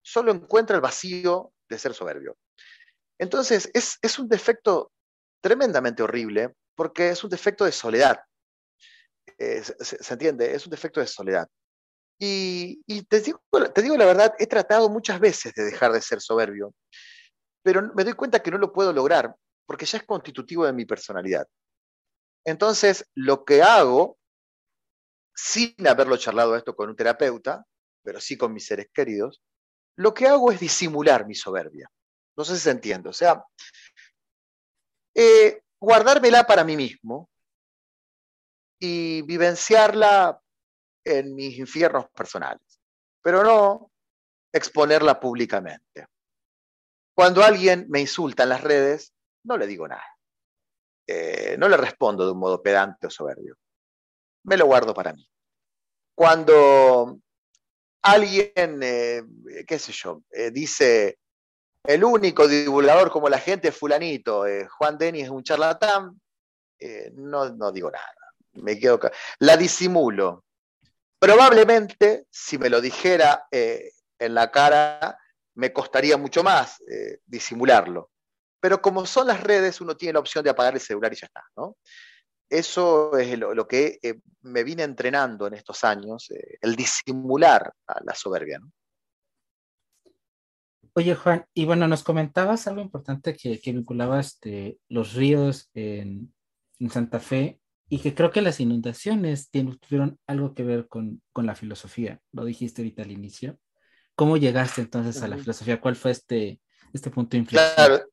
[0.03, 2.37] solo encuentra el vacío de ser soberbio.
[3.19, 4.91] Entonces, es, es un defecto
[5.41, 8.19] tremendamente horrible porque es un defecto de soledad.
[9.41, 11.47] Eh, se, entiende, es un defecto de soledad.
[12.19, 13.41] Y, te, digo,
[13.73, 16.75] te, digo, la verdad, he tratado muchas veces de dejar de ser soberbio,
[17.63, 20.85] pero me doy cuenta que no lo puedo lograr porque ya es constitutivo de mi
[20.85, 21.47] personalidad.
[22.45, 24.19] Entonces, lo que hago,
[25.33, 27.65] sin haberlo charlado esto con un terapeuta,
[28.03, 29.41] pero sí con mis seres queridos,
[29.95, 31.89] lo que hago es disimular mi soberbia.
[32.37, 33.09] No sé si se entiende.
[33.09, 33.43] O sea,
[35.15, 37.31] eh, guardármela para mí mismo,
[38.83, 40.41] y vivenciarla
[41.05, 42.81] en mis infiernos personales,
[43.21, 43.91] pero no
[44.51, 46.07] exponerla públicamente.
[47.15, 49.13] Cuando alguien me insulta en las redes,
[49.43, 50.03] no le digo nada.
[51.07, 53.55] Eh, no le respondo de un modo pedante o soberbio.
[54.45, 55.29] Me lo guardo para mí.
[56.15, 57.19] Cuando
[58.01, 59.23] alguien, eh,
[59.67, 61.19] qué sé yo, eh, dice,
[61.83, 64.45] el único divulgador como la gente fulanito,
[64.77, 66.19] Juan Denis es un charlatán,
[67.13, 68.20] no, no digo nada
[68.53, 68.99] me quedo
[69.39, 70.45] La disimulo.
[71.19, 75.17] Probablemente, si me lo dijera eh, en la cara,
[75.55, 78.09] me costaría mucho más eh, disimularlo.
[78.59, 81.27] Pero como son las redes, uno tiene la opción de apagar el celular y ya
[81.27, 81.77] está, ¿no?
[82.49, 86.27] Eso es lo, que eh, me vine entrenando en estos años,
[86.59, 88.59] el disimular a la soberbia.
[90.93, 93.69] Oye, Juan, y bueno, nos comentabas algo importante que, que
[94.41, 96.33] de los ríos en,
[96.79, 97.60] en Santa Fe
[97.91, 102.21] y que creo que las inundaciones tuvieron algo que ver con, la filosofía.
[102.31, 103.59] Lo dijiste ahorita al inicio.
[104.15, 105.81] ¿Cómo llegaste entonces a la filosofía?
[105.81, 106.61] ¿Cuál fue este,
[106.93, 107.75] este punto de inflexión?
[107.75, 108.05] Claro.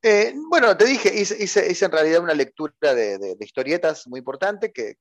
[0.00, 4.96] Eh, bueno, te dije, hice, en realidad una lectura de, historietas muy importante, que,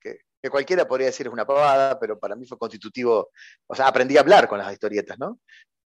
[0.49, 3.29] cualquiera podría decir es una pavada, pero para mí fue constitutivo,
[3.67, 5.39] o sea, aprendí a hablar con las historietas, ¿no?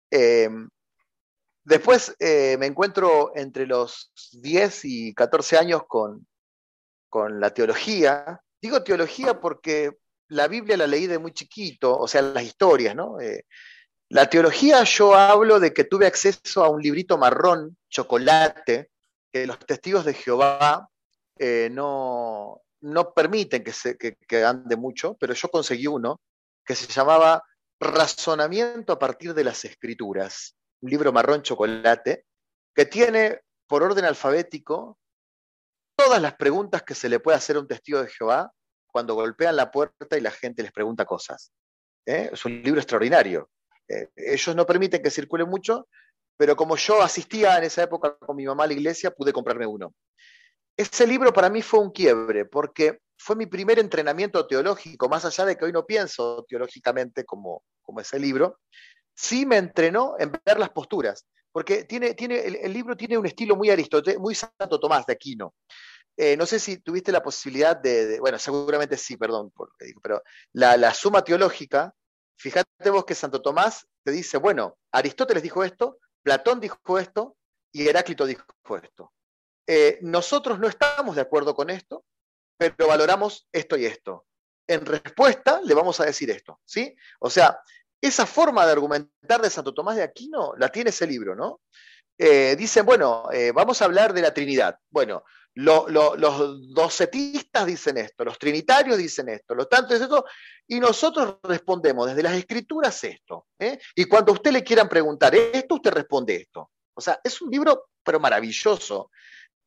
[0.10, 0.70] Em,
[1.66, 6.26] después eh, me encuentro entre los 10 y 14 años con,
[7.10, 8.40] con la teología.
[8.62, 9.92] Digo teología porque
[10.30, 13.20] la Biblia la leí de muy chiquito, o sea, las historias, ¿no?
[13.20, 13.46] Eh,
[14.10, 18.90] la teología yo hablo de que tuve acceso a un librito marrón, chocolate,
[19.32, 20.90] que los testigos de Jehová
[21.38, 26.20] eh, no, no, permiten que, se, que ande mucho, pero yo conseguí uno
[26.66, 27.44] que se llamaba
[27.80, 32.26] Razonamiento a partir de las Escrituras, un libro marrón chocolate,
[32.76, 34.98] que tiene por orden alfabético
[36.00, 38.54] todas las preguntas que se le puede hacer a un testigo de Jehová
[38.88, 41.52] cuando golpean la puerta y la gente les pregunta cosas.
[42.06, 42.30] ¿eh?
[42.32, 43.50] Es un libro extraordinario.
[43.86, 45.90] Eh, ellos no permiten que circule mucho,
[46.38, 49.66] pero como yo asistía en esa época con mi mamá a la iglesia, pude comprarme
[49.66, 49.94] uno.
[50.78, 55.44] Ese libro para mí fue un quiebre, porque fue mi primer entrenamiento teológico, más allá
[55.44, 58.60] de que hoy no pienso teológicamente como, como ese libro,
[59.14, 63.56] sí me entrenó en ver las posturas, porque tiene, tiene, el, libro tiene un estilo
[63.56, 65.56] muy Aristóteles, muy Santo Tomás de Aquino.
[66.16, 69.54] Eh, no sé si tuviste la posibilidad de, bueno, seguramente sí, perdón,
[70.02, 71.94] pero la, suma teológica,
[72.38, 77.38] fíjate vos que Santo Tomás te dice, bueno, Aristóteles dijo esto, Platón dijo esto
[77.72, 78.44] y Heráclito dijo
[78.82, 79.14] esto.
[79.66, 82.04] Eh, nosotros no estamos de acuerdo con esto,
[82.58, 84.26] pero valoramos esto y esto.
[84.68, 86.96] En respuesta le vamos a decir esto, ¿sí?
[87.20, 87.60] O sea,
[88.02, 91.62] esa forma de argumentar de Santo Tomás de Aquino la tiene ese libro, ¿no?
[92.18, 94.78] Eh, dicen, bueno, vamos a hablar de la Trinidad.
[94.90, 95.24] Bueno,
[95.56, 100.26] los docetistas dicen esto, los trinitarios dicen esto, los tantos dicen esto,
[100.68, 103.48] y nosotros respondemos desde las escrituras esto.
[103.58, 103.80] ¿eh?
[103.96, 106.72] Y cuando a usted le quieran preguntar esto, usted responde esto.
[106.94, 109.12] O sea, es un libro, pero maravilloso,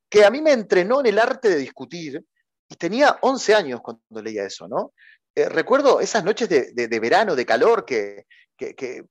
[0.09, 2.23] que a mí me entrenó en el arte de discutir,
[2.69, 4.93] y tenía 11 años cuando leía eso, ¿no?
[5.35, 8.25] Eh, recuerdo esas noches de, verano, de calor, que,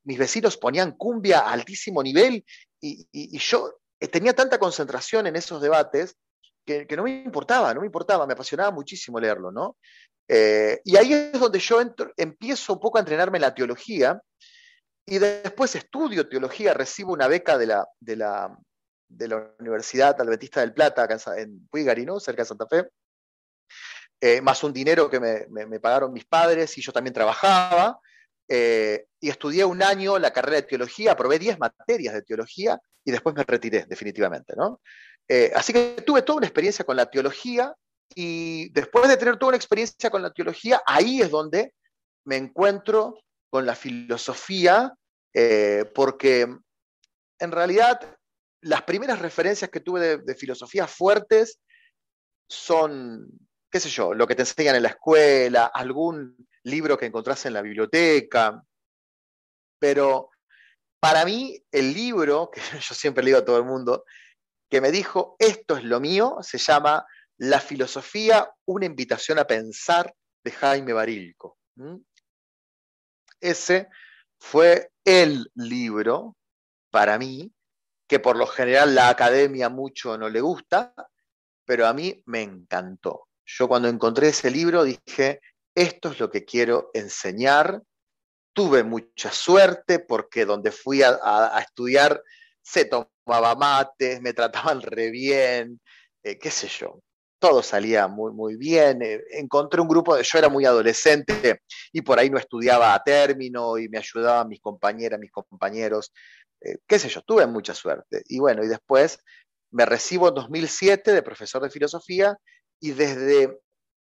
[0.04, 2.44] mis vecinos ponían cumbia a altísimo nivel,
[2.80, 6.16] y yo tenía tanta concentración en esos debates
[6.64, 9.76] que, no me importaba, no me importaba, me apasionaba muchísimo leerlo, ¿no?
[10.28, 11.80] Eh, y ahí es donde yo
[12.16, 14.20] empiezo un poco a entrenarme en la teología
[15.04, 18.58] y después estudio teología, recibo una beca de la, de la,
[19.58, 21.06] Universidad Adventista del Plata
[21.36, 22.88] en Puigari, cerca de Santa Fe,
[24.24, 27.98] eh, más un dinero que me, me, pagaron mis padres y yo también trabajaba.
[28.48, 33.10] Eh, y estudié un año la carrera de teología, aprobé 10 materias de teología y
[33.10, 34.54] después me retiré definitivamente.
[34.56, 34.80] ¿no?
[35.26, 37.74] Eh, así que tuve toda una experiencia con la teología
[38.14, 41.74] y después de tener toda una experiencia con la teología, ahí es donde
[42.24, 43.18] me encuentro
[43.50, 44.94] con la filosofía,
[45.94, 46.42] porque
[47.40, 47.98] en realidad
[48.60, 51.58] las primeras referencias que tuve de, filosofía fuertes
[52.48, 53.26] son,
[53.72, 57.54] qué sé yo, lo que te enseñan en la escuela, algún libro que encontrás en
[57.54, 58.62] la biblioteca,
[59.78, 60.30] pero
[61.00, 64.04] para mí el libro, que yo siempre le digo a todo el mundo,
[64.70, 67.04] que me dijo, esto es lo mío, se llama
[67.38, 70.14] La filosofía, una invitación a pensar
[70.44, 71.58] de Jaime Barilco.
[73.40, 73.88] Ese
[74.38, 76.36] fue el libro,
[76.90, 77.52] para mí,
[78.06, 80.94] que por lo general la academia mucho no le gusta,
[81.64, 83.28] pero a mí me encantó.
[83.58, 85.40] Yo cuando encontré ese libro dije,
[85.74, 87.82] esto es lo que quiero enseñar.
[88.54, 92.22] Tuve mucha suerte porque donde fui a, estudiar
[92.62, 95.80] se tomaba mates, me trataban re bien,
[96.22, 97.00] eh, qué sé yo.
[97.38, 99.02] Todo salía muy, muy bien.
[99.02, 101.60] Eh, encontré un grupo de, yo era muy adolescente
[101.92, 106.12] y por ahí no estudiaba a término y me ayudaban mis compañeras, mis compañeros,
[106.60, 108.22] eh, qué sé yo, tuve mucha suerte.
[108.28, 109.18] Y bueno, y después
[109.70, 112.38] me recibo en 2007 de profesor de filosofía
[112.82, 113.60] y desde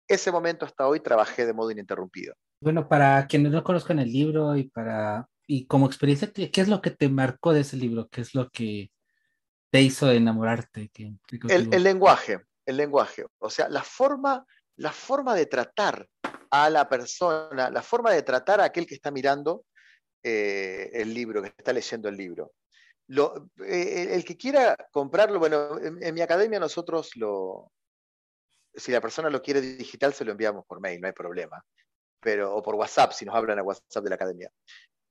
[0.07, 2.35] ese momento hasta hoy trabajé de modo ininterrumpido.
[2.61, 6.81] Bueno, para quienes no conozcan el libro y para y como experiencia, ¿qué es lo
[6.81, 8.07] que te marcó de ese libro?
[8.09, 8.91] ¿Qué es lo que
[9.71, 10.91] te hizo enamorarte?
[11.49, 13.25] el, lenguaje, el lenguaje.
[13.39, 16.07] O sea, la forma, la forma de tratar
[16.51, 19.63] a la persona, la forma de tratar a aquel que está mirando
[20.21, 22.51] eh, el libro, que está leyendo el libro.
[23.07, 27.71] Lo, eh, el que quiera comprarlo, bueno, en, mi academia nosotros lo,
[28.77, 31.63] si la persona lo quiere digital, se lo enviamos por mail, no hay problema.
[32.19, 34.51] Pero, o por WhatsApp, si nos hablan a WhatsApp de la academia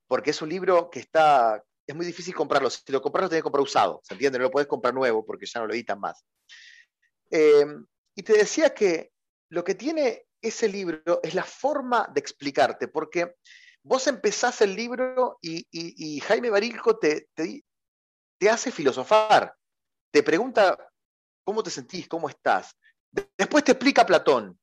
[0.06, 2.70] porque es un libro que está, es muy difícil comprarlo.
[2.70, 4.38] Si lo compras, lo tienes que comprar usado, ¿se entiende?
[4.38, 6.24] No lo puedes comprar nuevo porque ya no lo editan más.
[7.30, 9.12] Em, y te decía que
[9.50, 13.36] lo que tiene ese libro es la forma de explicarte, porque
[13.82, 17.64] vos empezás el libro y, Jaime Barilco te, te,
[18.38, 19.54] te, hace filosofar,
[20.12, 20.76] te pregunta
[21.44, 22.76] cómo te sentís, cómo estás.
[23.36, 24.58] Después te explica Platón,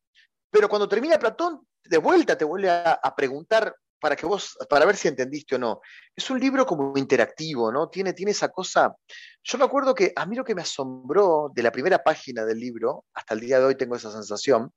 [0.50, 4.98] pero cuando termina Platón, de vuelta te vuelve a preguntar para que vos, para ver
[4.98, 5.80] si entendiste o no.
[6.14, 7.88] Es un libro como interactivo, ¿no?
[7.88, 8.94] Tiene, tiene esa cosa.
[9.42, 12.60] Yo me acuerdo que a mí lo que me asombró de la primera página del
[12.60, 14.74] libro, hasta el día de hoy tengo esa sensación,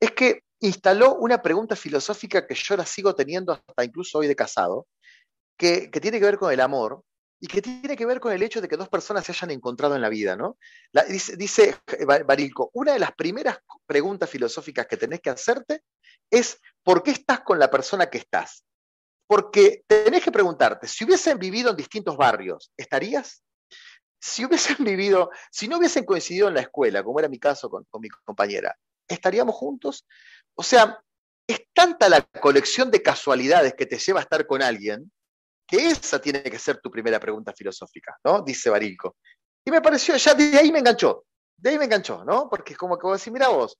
[0.00, 4.34] es que instaló una pregunta filosófica que yo la sigo teniendo hasta incluso hoy de
[4.34, 4.86] casado,
[5.58, 7.02] que, tiene que ver con el amor
[7.40, 9.94] y que tiene que ver con el hecho de que dos personas se hayan encontrado
[9.94, 10.58] en la vida, ¿no?
[11.08, 11.76] dice, dice
[12.26, 15.82] Barilco, una de las primeras preguntas filosóficas que tenés que hacerte
[16.30, 18.64] es ¿por qué estás con la persona que estás?
[19.26, 23.42] Porque tenés que preguntarte, si hubiesen vivido en distintos barrios, ¿estarías?
[24.20, 27.86] Si hubiesen vivido, si no hubiesen coincidido en la escuela, como era mi caso con,
[28.00, 28.76] mi compañera,
[29.06, 30.06] ¿estaríamos juntos?
[30.54, 31.00] O sea,
[31.46, 35.12] es tanta la colección de casualidades que te lleva a estar con alguien,
[35.68, 38.40] que esa tiene que ser tu primera pregunta filosófica, ¿no?
[38.40, 39.16] Dice Barilco.
[39.64, 41.26] Y me pareció, ya de ahí me enganchó,
[41.58, 42.48] de ahí me enganchó, ¿no?
[42.48, 43.78] Porque es como que vos decís, mira vos,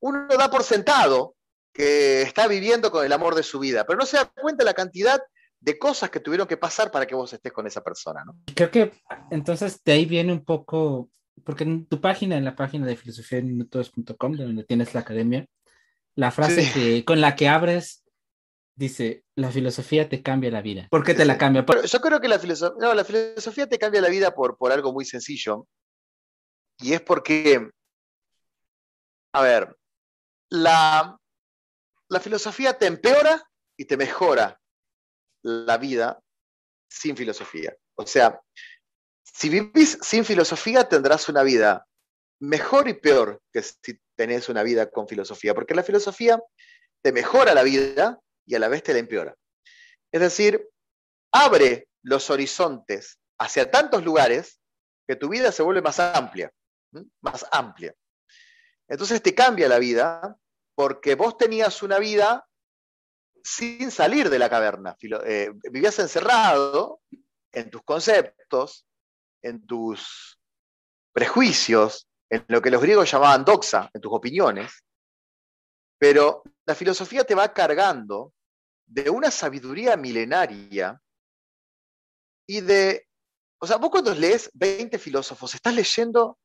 [0.00, 1.34] uno da por sentado
[1.72, 4.74] que está viviendo con el amor de su vida, pero no se da cuenta la
[4.74, 5.18] cantidad
[5.58, 8.36] de cosas que tuvieron que pasar para que vos estés con esa persona, ¿no?
[8.54, 8.92] Creo que
[9.30, 11.08] entonces de ahí viene un poco,
[11.44, 15.46] porque en tu página, en la página de filosofía donde tienes la academia,
[16.14, 18.01] la frase que, con la que abres
[18.82, 20.88] dice, la filosofía te cambia la vida.
[20.90, 21.64] ¿Por qué te la cambia?
[21.84, 25.04] yo creo que la, filosofía, la filosofía te cambia la vida por, por algo muy
[25.04, 25.68] sencillo,
[26.78, 27.70] y es porque,
[29.32, 29.76] a ver,
[30.50, 31.16] la,
[32.08, 33.40] la filosofía te empeora
[33.76, 34.60] y te mejora
[35.42, 36.20] la vida
[36.90, 37.76] sin filosofía.
[37.94, 38.40] O sea,
[39.22, 41.86] si vivís sin filosofía tendrás una vida
[42.40, 46.42] mejor y peor que si tenés una vida con filosofía, porque la filosofía
[47.00, 49.34] te mejora la vida y a la vez te la empeora.
[50.10, 50.68] Es decir,
[51.32, 54.60] abre los horizontes hacia tantos lugares
[55.06, 56.52] que tu vida se vuelve más amplia,
[57.20, 57.94] más amplia.
[58.88, 60.36] Entonces te cambia la vida
[60.74, 62.46] porque vos tenías una vida
[63.42, 64.96] sin salir de la caverna.
[65.00, 67.00] Eh, vivías encerrado
[67.52, 68.86] en tus conceptos,
[69.42, 70.38] en tus
[71.12, 74.84] prejuicios, en lo que los griegos llamaban doxa, en tus opiniones,
[76.02, 78.32] pero la filosofía te va cargando
[78.86, 81.00] de una sabiduría milenaria
[82.44, 83.06] y de,
[83.60, 86.40] o sea, vos cuando lees 20 filósofos, estás leyendo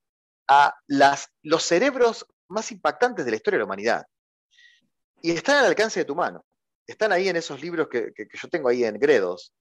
[0.48, 4.06] a las, los cerebros más impactantes de la historia de la humanidad.
[5.24, 6.46] Y están al alcance de tu mano.
[6.86, 9.56] Están ahí en esos libros que, yo tengo ahí en Gredos.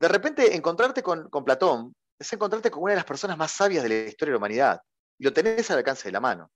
[0.00, 3.88] De repente, encontrarte con, Platón es encontrarte con una de las personas más sabias de
[3.88, 4.82] la historia de la humanidad.
[5.18, 6.50] Y lo tenés al alcance de la mano.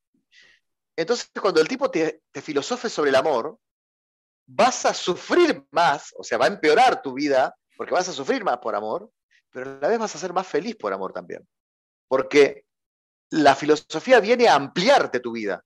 [0.97, 3.59] Entonces, cuando el tipo te, te filosofe sobre el amor,
[4.47, 8.45] vas a sufrir más, o sea, va a empeorar tu vida, porque vas a sufrir
[8.45, 9.11] más por amor,
[9.51, 11.47] pero a la vez vas a ser más feliz por amor también.
[12.09, 12.65] Porque
[13.31, 15.63] la filosofía viene a ampliarte tu vida.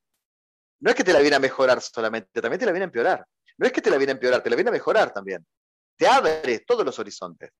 [0.80, 3.26] No es que te la viene a mejorar solamente, también te la viene a empeorar.
[3.58, 5.46] No es que te la viene a empeorar, te la viene a mejorar también.
[5.96, 7.50] Te abre todos los horizontes.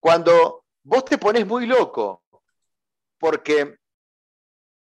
[0.00, 2.24] Cuando vos te pones muy loco
[3.18, 3.78] porque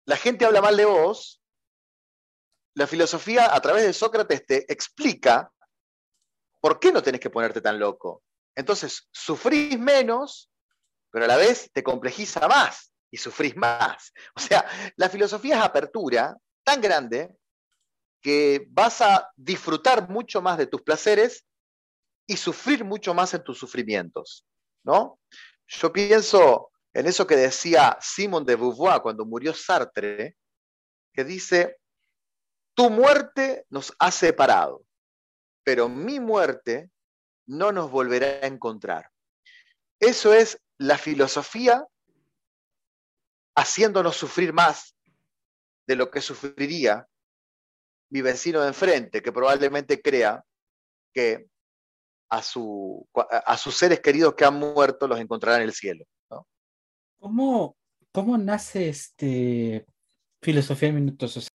[0.05, 1.42] la gente habla mal de vos,
[2.75, 5.53] la filosofía a través de Sócrates te explica
[6.61, 8.23] por qué no tenés que ponerte tan loco.
[8.55, 10.51] Entonces, sufrís menos,
[11.11, 14.13] pero a la vez te complejiza más y sufrís más.
[14.37, 14.65] O sea,
[14.97, 17.35] la filosofía es apertura tan grande
[18.21, 21.45] que vas a disfrutar mucho más de tus placeres
[22.27, 24.47] y sufrir mucho más en tus sufrimientos,
[24.85, 25.19] ¿no?
[25.67, 30.37] Yo pienso en eso que decía Simone de Beauvoir cuando murió Sartre,
[31.13, 31.79] que dice,
[32.75, 34.85] tu muerte nos ha separado,
[35.65, 36.91] pero mi muerte
[37.47, 39.11] no nos volverá a encontrar.
[40.01, 41.87] Eso es la filosofía
[43.55, 44.97] haciéndonos sufrir más
[45.87, 47.07] de lo que sufriría
[48.11, 50.45] mi vecino de enfrente, que probablemente crea
[51.13, 51.47] que
[52.31, 56.05] a, su, a sus seres queridos que han muerto los encontrará en el cielo.
[57.19, 57.77] ¿Cómo,
[58.11, 59.87] ¿Cómo, nace este
[60.43, 61.52] filosofía en minutos?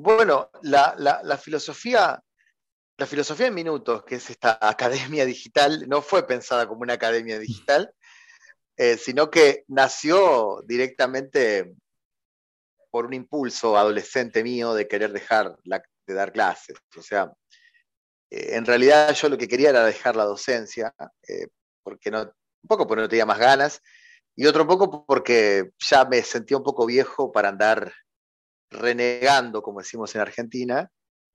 [0.00, 2.22] Bueno, la, la, filosofía,
[2.98, 7.36] la filosofía en minutos, que es esta academia digital, no fue pensada como una academia
[7.36, 7.92] digital,
[8.76, 11.74] eh, sino que nació directamente
[12.92, 16.76] por un impulso adolescente mío de querer dejar de dar clases.
[16.96, 17.32] O sea,
[18.30, 20.94] eh, en realidad yo lo que quería era dejar la docencia,
[21.26, 21.48] eh,
[21.82, 23.82] porque no, un poco porque no tenía más ganas,
[24.36, 27.92] y otro poco porque ya me sentía un poco viejo para andar
[28.70, 30.90] renegando, como decimos en Argentina,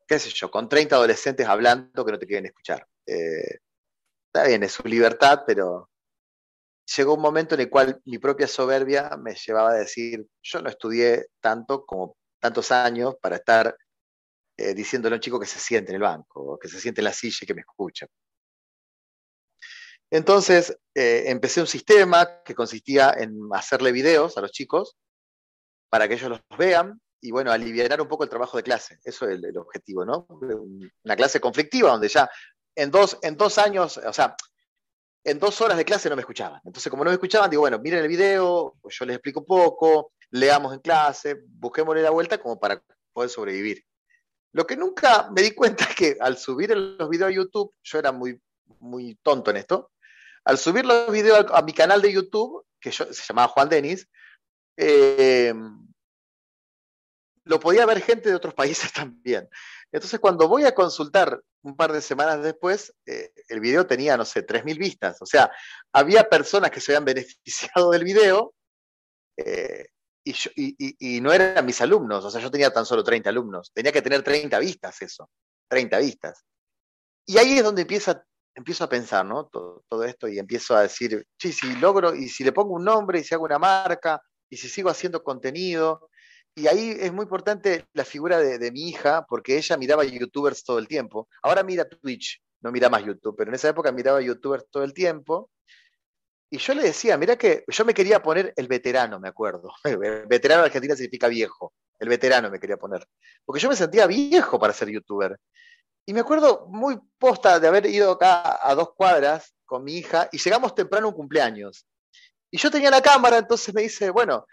[0.07, 2.87] qué sé yo, con 30 adolescentes hablando que no te quieren escuchar.
[3.05, 5.89] está bien, es su libertad, pero
[6.95, 10.69] llegó un momento en el cual mi propia soberbia me llevaba a decir, yo no
[10.69, 13.75] estudié tanto como tantos años para estar
[14.57, 17.05] eh, diciéndole a un chico que se siente en el banco, que se siente en
[17.05, 18.07] la silla y que me escucha.
[20.11, 24.95] Entonces eh, empecé un sistema que consistía en hacerle videos a los chicos
[25.89, 28.99] para que ellos los vean y bueno, aliviar un poco el trabajo de clase.
[29.01, 30.27] Eso es el, objetivo, ¿no?
[30.29, 32.29] Una clase conflictiva donde ya
[32.75, 34.35] en dos, en dos años, o sea,
[35.23, 36.59] en dos horas de clase no me escuchaban.
[36.65, 40.73] Entonces, como no me escuchaban, digo, bueno, miren el video, yo les explico poco, leamos
[40.73, 43.85] en clase, busquémosle la vuelta como para poder sobrevivir.
[44.51, 47.99] Lo que nunca me di cuenta es que al subir los videos a YouTube, yo
[47.99, 48.37] era muy,
[48.79, 49.91] muy tonto en esto,
[50.43, 54.09] al subir los videos a, mi canal de YouTube, que yo, se llamaba Juan Denis,
[54.75, 55.53] eh,
[57.45, 59.49] lo podía ver gente de otros países también.
[59.91, 64.25] Entonces, cuando voy a consultar un par de semanas después, eh, el video tenía, no
[64.25, 65.21] sé, 3.000 vistas.
[65.21, 65.51] O sea,
[65.91, 68.53] había personas que se habían beneficiado del video
[69.37, 69.87] eh,
[70.25, 72.25] y, no eran mis alumnos.
[72.25, 73.71] O sea, yo tenía tan solo 30 alumnos.
[73.73, 75.29] Tenía que tener 30 vistas eso,
[75.69, 76.43] 30 vistas.
[77.25, 78.25] Y ahí es donde empieza,
[78.55, 79.45] empiezo a pensar, ¿no?
[79.45, 82.83] Todo, todo esto y empiezo a decir, sí, si logro, y si le pongo un
[82.83, 86.09] nombre, y si hago una marca, y si sigo haciendo contenido,
[86.55, 90.77] y ahí es muy importante la figura de, mi hija, porque ella miraba youtubers todo
[90.77, 91.27] el tiempo.
[91.41, 94.93] Ahora mira Twitch, no mira más YouTube, pero en esa época miraba youtubers todo el
[94.93, 95.49] tiempo.
[96.51, 99.73] Y yo le decía, mira que yo me quería poner el veterano, me acuerdo.
[99.83, 101.73] El veterano en Argentina significa viejo.
[101.97, 103.07] El veterano me quería poner.
[103.43, 105.39] Porque yo me sentía viejo para ser youtuber.
[106.05, 110.29] Y me acuerdo muy posta de haber ido acá a dos cuadras con mi hija
[110.31, 111.87] y llegamos temprano a un cumpleaños.
[112.51, 114.45] Y yo tenía la cámara, entonces me dice, bueno,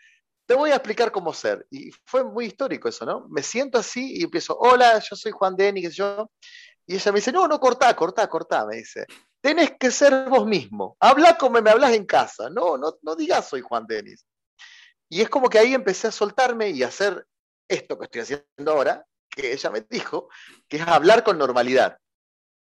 [0.50, 1.64] te voy a explicar cómo ser.
[1.70, 3.28] Y fue muy histórico eso, ¿no?
[3.28, 6.28] Me siento así y empiezo, hola, yo soy Juan Denis, yo.
[6.88, 9.06] Y ella me dice, no, no, cortá, cortá, cortá, me dice.
[9.40, 10.96] Tenés que ser vos mismo.
[10.98, 12.50] Habla como me hablas en casa.
[12.50, 14.26] No, no, no digas soy Juan Denis.
[15.08, 17.24] Y es como que ahí empecé a soltarme y a hacer
[17.68, 20.30] esto que estoy haciendo ahora, que ella me dijo,
[20.68, 21.96] que es hablar con normalidad.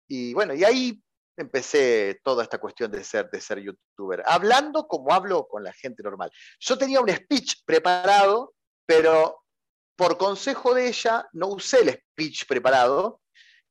[0.09, 1.01] Y bueno, y ahí
[1.39, 6.03] empecé toda esta cuestión de ser, de ser youtuber, hablando como hablo con la gente
[6.03, 6.31] normal.
[6.61, 9.45] Yo tenía un speech preparado, pero
[9.97, 13.21] por consejo de ella no usé el speech preparado,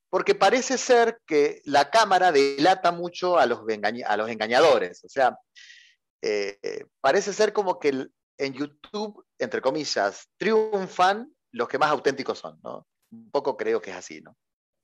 [0.09, 3.59] porque parece ser que la cámara delata mucho a los,
[4.05, 5.03] a los engañadores.
[5.03, 5.38] O sea,
[6.22, 8.07] eh, parece ser como que
[8.38, 12.88] en YouTube, entre comillas, triunfan los que más auténticos son, ¿no?
[13.11, 14.38] Un poco creo que es así, ¿no?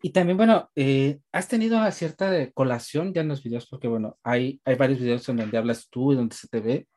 [0.05, 4.17] Y también, bueno, eh, has tenido una cierta colación ya en los videos, porque, bueno,
[4.21, 6.89] hay, hay varios videos en donde hablas tú y donde se te ve,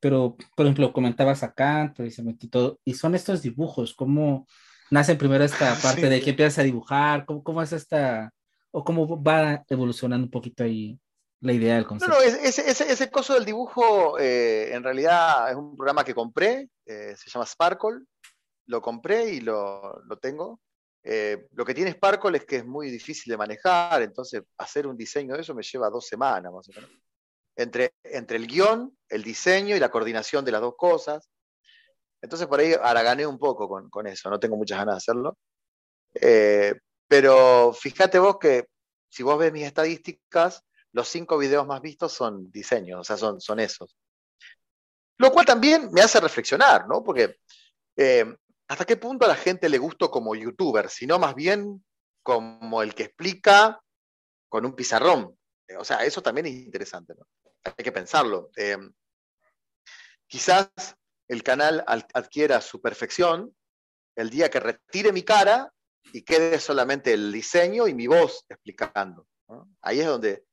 [0.00, 4.46] pero, por ejemplo, comentabas acá, precisamente y todo, y son estos dibujos, ¿cómo
[4.90, 7.26] nace primero esta parte de que empiezas a dibujar?
[7.26, 8.32] ¿Cómo, ¿Cómo es esta,
[8.70, 10.98] o cómo va evolucionando un poquito ahí
[11.40, 12.14] la idea del concepto?
[12.14, 16.14] No, no, ese, ese, ese coso del dibujo, eh, en realidad es un programa que
[16.14, 18.06] compré, eh, se llama Sparkle,
[18.64, 20.58] lo compré y lo, lo tengo
[21.08, 24.96] eh, lo que tiene Sparkle es que es muy difícil de manejar, entonces hacer un
[24.96, 26.52] diseño de eso me lleva dos semanas.
[27.54, 31.30] Entre, entre el guion, el diseño y la coordinación de las dos cosas.
[32.20, 35.38] Entonces por ahí gané un poco con, eso, no tengo muchas ganas de hacerlo.
[36.12, 36.74] Eh,
[37.06, 38.66] pero fíjate vos que
[39.08, 43.40] si vos ves mis estadísticas, los cinco videos más vistos son diseños, o sea, son,
[43.40, 43.96] son esos.
[45.18, 47.04] Lo cual también me hace reflexionar, ¿no?
[47.04, 47.36] Porque
[47.96, 48.26] eh,
[48.68, 50.88] ¿hasta qué punto a la gente le gusto como youtuber?
[50.88, 51.84] Sino más bien
[52.22, 53.80] como el que explica
[54.48, 55.36] con un pizarrón.
[55.78, 57.26] O sea, eso también es interesante, ¿no?
[57.64, 58.50] Hay que pensarlo.
[58.56, 58.78] Eh,
[60.26, 60.68] quizás
[61.28, 63.54] el canal adquiera su perfección
[64.16, 65.72] el día que retire mi cara
[66.12, 69.26] y quede solamente el diseño y mi voz explicando.
[69.82, 70.44] Ahí es donde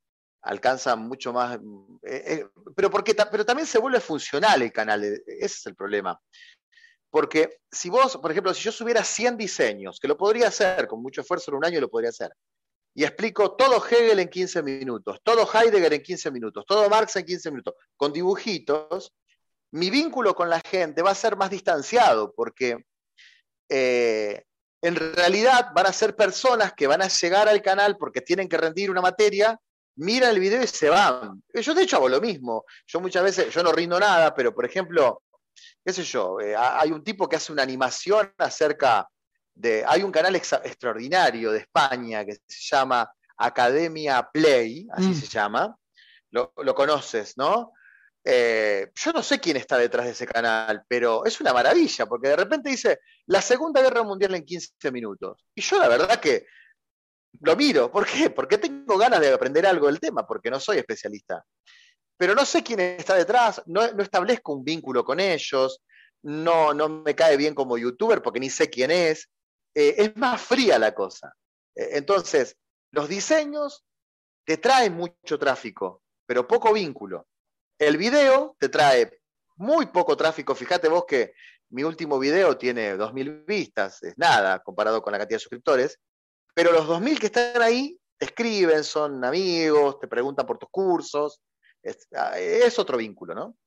[0.41, 1.57] alcanza mucho más.
[2.03, 6.19] Eh, eh, pero, porque, pero también se vuelve funcional el canal, ese es el problema.
[7.13, 10.99] Porque si vos, por ejemplo, si yo subiera 100 diseños, que lo podría hacer con
[10.99, 12.31] mucho esfuerzo en un año, lo podría hacer,
[12.95, 17.25] y explico todo Hegel en 15 minutos, todo Heidegger en 15 minutos, todo Marx en
[17.25, 19.13] 15 minutos, con dibujitos,
[19.73, 22.83] mi vínculo con la gente va a ser más distanciado, porque
[23.69, 24.45] eh,
[24.81, 28.57] en realidad van a ser personas que van a llegar al canal porque tienen que
[28.57, 29.59] rendir una materia,
[29.97, 31.43] miran el video y se van.
[31.53, 32.65] Yo de hecho hago lo mismo.
[32.87, 35.21] Yo muchas veces, yo no rindo nada, pero por ejemplo,
[35.83, 39.07] qué sé yo, eh, hay un tipo que hace una animación acerca
[39.53, 45.15] de, hay un canal extraordinario de España que se llama Academia Play, así mm.
[45.15, 45.75] se llama,
[46.31, 47.73] lo, conoces, ¿no?
[48.25, 52.29] Eh, yo no sé quién está detrás de ese canal, pero es una maravilla, porque
[52.29, 55.45] de repente dice la Segunda Guerra Mundial en 15 minutos.
[55.53, 56.45] Y yo la verdad que
[57.41, 57.91] lo miro.
[57.91, 58.29] ¿Por qué?
[58.29, 61.43] Porque tengo ganas de aprender algo del tema, porque no soy especialista
[62.17, 65.81] pero no sé quién está detrás, no, establezco un vínculo con ellos,
[66.23, 69.29] no, no me cae bien como youtuber porque ni sé quién es.
[69.75, 71.35] Eh, es más fría la cosa.
[71.75, 72.55] Eh, entonces,
[72.91, 73.83] los diseños
[74.45, 77.27] te traen mucho tráfico, pero poco vínculo.
[77.79, 79.19] El video te trae
[79.55, 80.55] muy poco tráfico.
[80.55, 81.33] Fíjate vos que
[81.69, 85.99] mi último video tiene 2.000 vistas, es nada comparado con la cantidad de suscriptores,
[86.53, 91.41] pero los 2.000 que están ahí te escriben, son amigos, te preguntan por tus cursos,
[92.15, 93.57] Ah, es, otro vínculo, ¿no?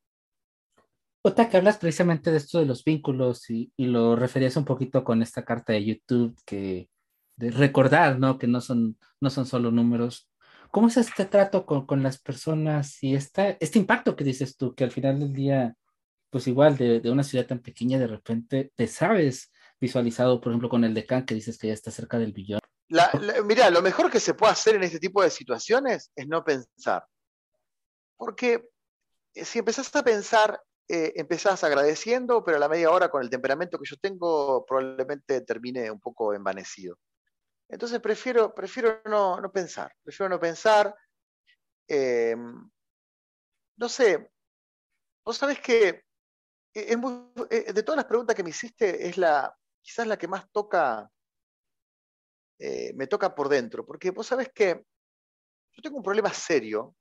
[1.22, 5.22] Otra que hablas precisamente de esto de los vínculos y, lo referías un poquito con
[5.22, 6.88] esta carta de YouTube que
[7.36, 8.38] de recordar, ¿no?
[8.38, 10.30] Que no son, no son solo números.
[10.70, 14.84] ¿Cómo es este trato con, las personas y esta, este impacto que dices tú, que
[14.84, 15.76] al final del día,
[16.30, 20.84] pues igual de, una ciudad tan pequeña, de repente te sabes visualizado, por ejemplo, con
[20.84, 22.60] el decán que dices que ya está cerca del billón?
[23.44, 27.04] mira, lo mejor que se puede hacer en este tipo de situaciones es no pensar.
[28.16, 28.70] Porque
[29.34, 33.30] eh, si empezás a pensar, eh, empezás agradeciendo, pero a la media hora con el
[33.30, 36.98] temperamento que yo tengo probablemente termine un poco envanecido.
[37.68, 40.94] Entonces prefiero, prefiero no, pensar, prefiero no pensar.
[41.88, 42.70] Em,
[43.76, 44.30] no sé,
[45.24, 46.04] vos sabés que
[46.74, 50.50] e, e, de todas las preguntas que me hiciste, es la, quizás la que más
[50.52, 51.10] toca,
[52.58, 54.84] eh, me toca por dentro, porque vos sabés que
[55.72, 56.94] yo tengo un problema serio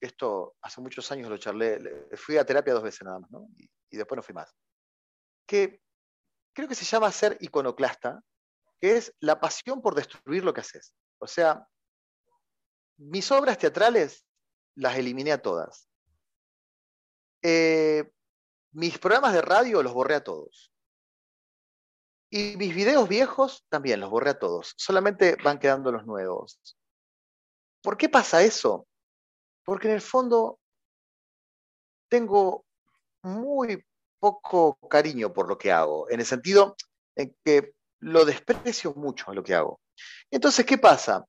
[0.00, 3.48] esto hace muchos años lo charlé, fui a terapia dos veces nada más, ¿no?
[3.56, 4.54] y, después no fui más,
[5.46, 5.82] que
[6.54, 8.22] creo que se llama ser iconoclasta,
[8.80, 10.94] que es la pasión por destruir lo que haces.
[11.18, 11.66] O sea,
[12.96, 14.26] mis obras teatrales
[14.74, 15.88] las eliminé a todas.
[17.42, 18.10] Eh,
[18.72, 20.72] mis programas de radio los borré a todos.
[22.30, 24.74] Y mis videos viejos también los borré a todos.
[24.76, 26.60] Solamente van quedando los nuevos.
[27.82, 28.86] ¿Por qué pasa eso?
[29.70, 30.58] Porque en el fondo
[32.10, 32.64] tengo
[33.22, 33.80] muy
[34.18, 36.74] poco cariño por lo que hago, en el sentido
[37.14, 39.80] en que lo desprecio mucho lo que hago.
[40.28, 41.24] Entonces, ¿qué pasa?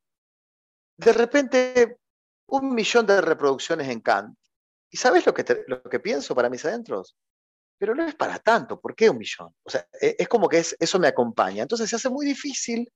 [0.98, 2.00] De repente,
[2.48, 4.36] un millón de reproducciones en Kant.
[4.90, 7.16] ¿Y sabes lo que, lo que pienso para mis adentros?
[7.78, 9.54] Pero no es para tanto, ¿por qué un millón?
[9.62, 11.62] O sea, e, es como que eso me acompaña.
[11.62, 12.92] Entonces se hace muy difícil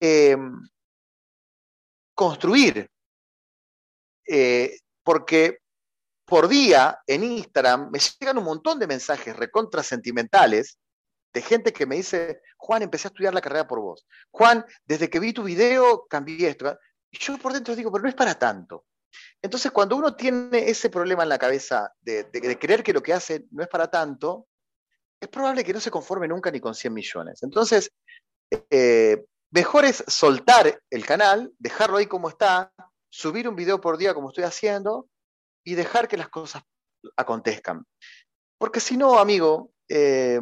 [0.00, 0.62] em,
[2.14, 2.88] construir,
[4.32, 5.58] eh, porque
[6.24, 10.78] por día en Instagram me llegan un montón de mensajes recontra sentimentales
[11.32, 14.06] de gente que me dice, Juan, empecé a estudiar la carrera por vos.
[14.30, 16.78] Juan, desde que vi tu video cambié esto.
[17.10, 18.84] Y yo por dentro digo, pero no es para tanto.
[19.42, 22.28] Entonces, cuando uno tiene ese problema en la cabeza de,
[22.60, 24.46] creer que lo que hace no es para tanto,
[25.20, 27.42] es probable que no se conforme nunca ni con 100 millones.
[27.42, 27.90] Entonces,
[28.70, 32.72] eh, mejor es soltar el canal, dejarlo ahí como está,
[33.10, 35.08] subir un video por día como estoy haciendo
[35.64, 36.62] y dejar que las cosas
[37.16, 37.84] acontezcan.
[38.58, 40.40] Porque si no, amigo, eh,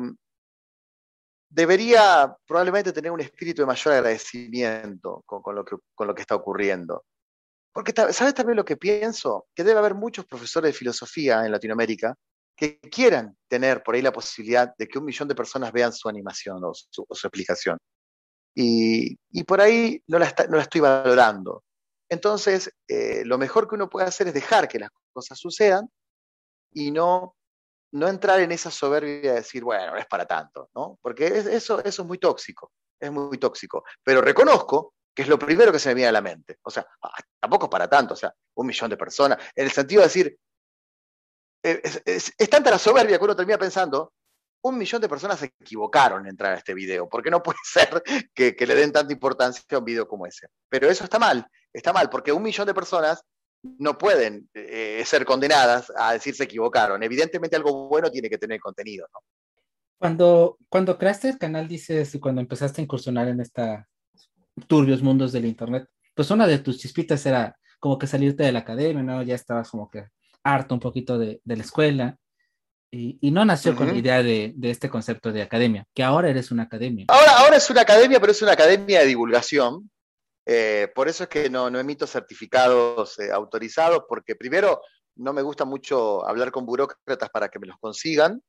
[1.49, 7.05] debería probablemente tener un espíritu de mayor agradecimiento con, lo, que, está ocurriendo.
[7.73, 9.47] Porque, ¿sabes también lo que pienso?
[9.55, 12.15] Que debe haber muchos profesores de filosofía en Latinoamérica
[12.57, 16.09] que quieran tener por ahí la posibilidad de que un millón de personas vean su
[16.09, 17.79] animación o su, explicación.
[18.55, 19.17] Y,
[19.47, 20.25] por ahí no no
[20.57, 21.63] la, estoy valorando.
[22.09, 25.91] Entonces, eh, lo mejor que uno puede hacer es dejar que las cosas sucedan
[26.73, 27.35] y no
[27.93, 30.99] no entrar en esa soberbia de decir, bueno, no es para tanto, ¿no?
[31.01, 33.85] Porque eso, eso es muy tóxico, es muy tóxico.
[34.03, 36.59] Pero reconozco que es lo primero que se me viene a la mente.
[36.63, 39.73] O sea, ah, tampoco es para tanto, o sea, un millón de personas, en el
[39.73, 40.39] sentido de decir,
[41.65, 44.13] eh, es, tanta la soberbia que uno termina pensando,
[44.63, 48.03] un millón de personas se equivocaron en entrar a este video, porque no puede ser
[48.35, 50.49] que, le den tanta importancia a un video como ese.
[50.69, 53.23] Pero eso está mal, está mal, porque un millón de personas
[53.63, 57.03] no pueden eh, ser condenadas a decir se equivocaron.
[57.03, 59.09] Evidentemente algo bueno tiene que tener contenido.
[59.99, 63.81] Cuando, cuando creaste el canal, dices, cuando empezaste a incursionar en estos
[64.69, 68.61] turbios mundos del Internet, pues una de tus chispitas era como que salirte de la
[68.61, 69.23] academia, ¿no?
[69.23, 70.07] Ya estabas como que
[70.43, 72.17] harto un poquito de, la escuela.
[72.91, 76.51] Y, no nació con la idea de, de, este concepto de academia, que ahora eres
[76.51, 77.05] una academia.
[77.09, 79.91] Ahora, ahora es una academia, pero es una academia de divulgación,
[80.51, 84.81] eh, por eso es que no, emito certificados eh, autorizados, porque primero
[85.17, 88.43] no me gusta mucho hablar con burócratas para que me los consigan.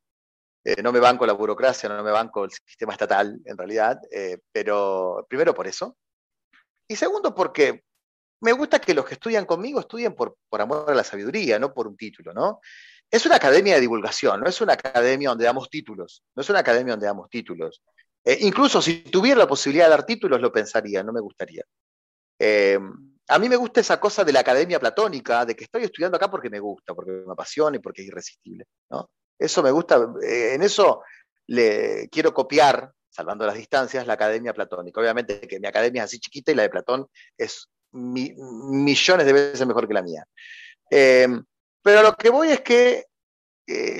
[0.63, 3.99] Eh, no me banco la burocracia, no me banco el sistema estatal, en realidad.
[4.49, 5.97] pero primero por eso.
[6.87, 7.83] Y segundo porque
[8.41, 11.73] me gusta que los que estudian conmigo estudien por, por amor a la sabiduría, no
[11.73, 12.61] por un título, ¿no?
[13.11, 16.59] Es una academia de divulgación, no es una academia donde damos títulos, no es una
[16.59, 17.81] academia donde damos títulos.
[18.41, 21.63] incluso si tuviera la posibilidad de dar títulos, lo pensaría, no me gustaría.
[22.39, 22.79] Eh,
[23.27, 26.31] a mí me gusta esa cosa de la academia platónica, de que estoy estudiando acá
[26.31, 28.65] porque me gusta, porque me apasiona y porque es irresistible.
[28.89, 29.11] ¿no?
[29.37, 31.03] Eso me gusta, eh, en eso
[31.47, 34.99] le quiero copiar, salvando las distancias, la academia platónica.
[34.99, 37.07] Obviamente que mi academia es así chiquita y la de Platón
[37.37, 40.25] es millones de veces mejor que la mía.
[41.89, 43.05] Eh, pero lo que voy es que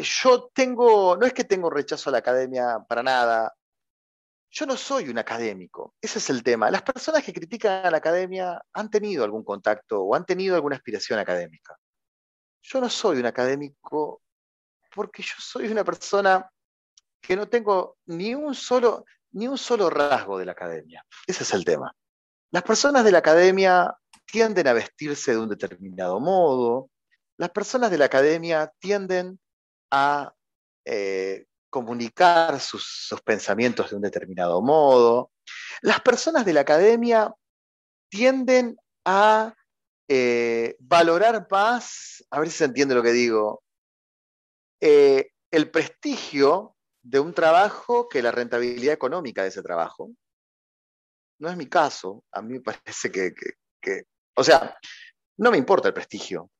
[0.02, 3.54] yo tengo, no es que tengo rechazo a la academia para nada,
[4.52, 6.72] yo no soy un académico, ese es el tema.
[6.72, 10.76] Las personas que critican a la academia han tenido algún contacto o han tenido alguna
[10.76, 11.78] aspiración académica.
[12.64, 14.24] Yo no soy un académico
[14.94, 16.50] porque yo soy una persona
[17.22, 21.06] que no tengo ni un solo, ni un solo rasgo de la academia.
[21.28, 21.96] Ese es el tema.
[22.52, 26.90] Las personas de la academia tienden a vestirse de un determinado modo.
[27.40, 29.40] Las personas de la academia tienden
[29.92, 30.36] a
[30.86, 35.32] eh, comunicar sus, pensamientos de un determinado modo.
[35.82, 37.34] Las personas de la academia
[38.10, 38.76] tienden
[39.06, 39.56] a
[40.10, 43.64] eh, valorar más, a ver si se entiende lo que digo,
[44.82, 50.12] eh, el prestigio de un trabajo que la rentabilidad económica de ese trabajo.
[51.40, 53.32] No es mi caso, a mí me parece que,
[54.36, 54.78] o sea,
[55.38, 56.52] no me importa el prestigio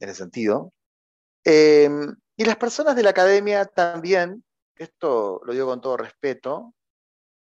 [0.00, 0.72] en ese sentido.
[1.44, 4.44] Em, y las personas de la academia también
[4.76, 6.74] esto lo digo con todo respeto,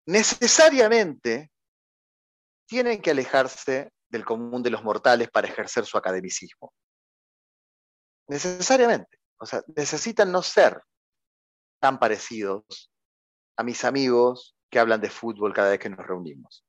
[0.06, 1.50] necesariamente
[2.66, 6.72] tienen que alejarse del común de los mortales para ejercer su academicismo.
[8.28, 9.18] Necesariamente.
[9.38, 10.80] O sea, necesitan no ser
[11.80, 12.90] tan parecidos
[13.56, 16.64] a mis amigos que hablan de fútbol cada vez que nos reunimos.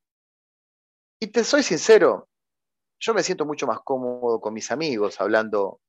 [1.19, 2.29] Y te soy sincero,
[2.99, 5.79] yo me siento mucho más cómodo con mis amigos hablando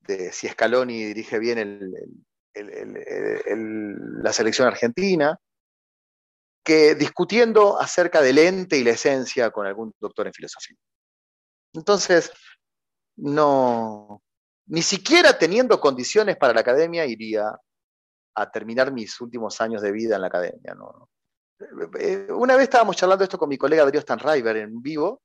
[0.00, 1.92] de si Scaloni dirige bien
[4.22, 5.38] la selección argentina,
[6.64, 10.76] que discutiendo acerca del ente y la esencia con algún doctor en filosofía.
[11.74, 12.32] Entonces,
[13.16, 14.22] no,
[14.66, 17.56] ni siquiera teniendo condiciones para la academia iría
[18.34, 20.74] a terminar mis últimos años de vida en la academia.
[20.74, 21.08] ¿no?
[21.98, 25.22] Eh, una vez estábamos charlando esto con mi colega Adrián Stanriver en vivo,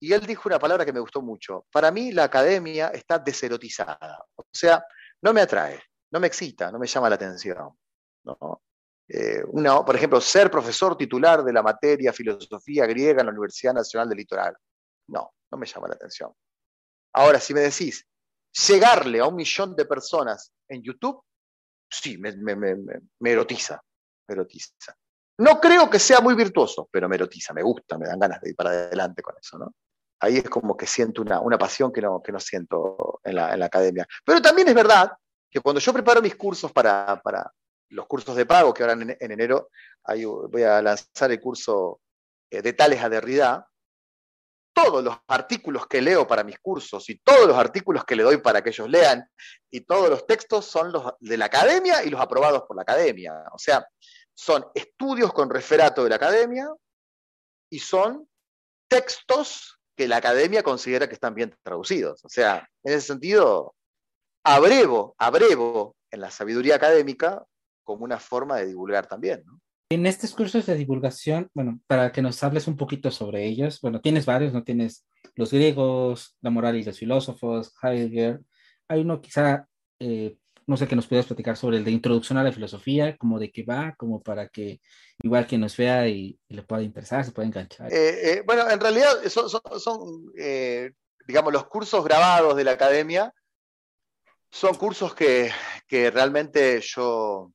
[0.00, 1.66] y él dijo una palabra que me gustó mucho.
[1.70, 4.82] Para mí la academia está deserotizada, o sea,
[5.22, 5.80] no me atrae,
[6.10, 7.76] no me excita, no me llama la atención.
[8.24, 8.62] ¿no?
[9.08, 14.08] Eh, por ejemplo, ser profesor titular de la materia filosofía griega en la Universidad Nacional
[14.08, 14.56] del Litoral.
[15.08, 16.32] No, no me llama la atención.
[17.12, 18.06] Ahora, si me decís,
[18.68, 21.22] llegarle a un millón de personas en YouTube,
[21.90, 23.82] sí, me, me erotiza,
[24.28, 24.96] me erotiza.
[25.38, 28.50] No creo que sea muy virtuoso, pero me erotiza, me gusta, me dan ganas de
[28.50, 29.74] ir para adelante con eso, ¿no?
[30.20, 33.52] Ahí es como que siento una, una pasión que no, que no siento en la,
[33.52, 34.06] en la, academia.
[34.24, 35.10] Pero también es verdad
[35.50, 37.50] que cuando yo preparo mis cursos para, para
[37.88, 39.70] los cursos de pago, que ahora en, en enero
[40.50, 42.00] voy a lanzar el curso
[42.50, 43.66] eh, de Tales a
[44.72, 48.38] todos los artículos que leo para mis cursos y todos los artículos que le doy
[48.38, 49.28] para que ellos lean
[49.70, 53.44] y todos los textos son los de la academia y los aprobados por la academia.
[53.52, 53.86] O sea,
[54.34, 56.68] son estudios con referato de la academia
[57.68, 58.28] y son
[58.88, 62.24] textos que la academia considera que están bien traducidos.
[62.24, 63.74] O sea, en ese sentido,
[64.42, 67.44] abrevo, abrevo en la sabiduría académica
[67.84, 69.44] como una forma de divulgar también.
[69.90, 74.00] En estos cursos de divulgación, bueno, para que nos hables un poquito sobre ellos, bueno,
[74.00, 74.64] tienes varios, ¿no?
[74.64, 78.40] Tienes los griegos, la moral y los filósofos, Heidegger.
[78.88, 79.66] Hay uno quizá
[79.98, 83.38] eh, no sé, que nos puedas platicar sobre el de introducción a la filosofía, como
[83.38, 84.80] de qué va, como para que
[85.22, 87.92] igual quien nos vea y, le pueda interesar, se pueda enganchar.
[87.92, 90.90] Eh, eh, bueno, en realidad son, eh,
[91.26, 93.32] digamos, los cursos grabados de la academia,
[94.50, 95.50] son cursos que,
[95.86, 97.52] que realmente yo,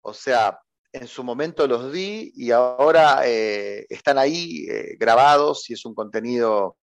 [0.00, 0.58] o sea,
[0.92, 4.66] en su momento los di y ahora están ahí
[4.96, 6.77] grabados y es un contenido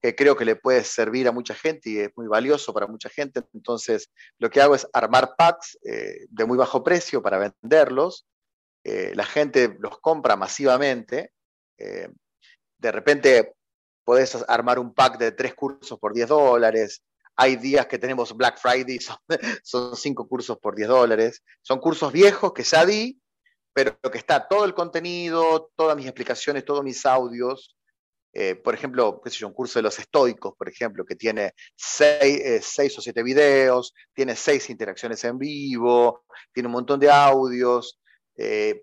[0.00, 3.08] que creo que le puede servir a mucha gente y es muy valioso para mucha
[3.08, 3.42] gente.
[3.52, 8.26] Entonces, lo que hago es armar packs eh, de muy bajo precio para venderlos.
[8.84, 11.32] Eh, la gente los compra masivamente.
[11.78, 12.08] Eh,
[12.78, 13.54] de repente,
[14.04, 17.02] podés armar un pack de tres cursos por 10 dólares.
[17.34, 19.18] Hay días que tenemos Black Friday, son,
[19.62, 21.42] son cinco cursos por 10 dólares.
[21.62, 23.20] Son cursos viejos que ya di,
[23.72, 27.76] pero que está todo el contenido, todas mis explicaciones, todos mis audios,
[28.32, 31.54] eh, por ejemplo, qué sé un curso de los estoicos, por ejemplo, que tiene
[32.00, 38.00] eh, seis, o siete videos, tiene seis interacciones en vivo, tiene un montón de audios.
[38.36, 38.82] Eh,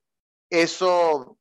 [0.50, 1.38] eso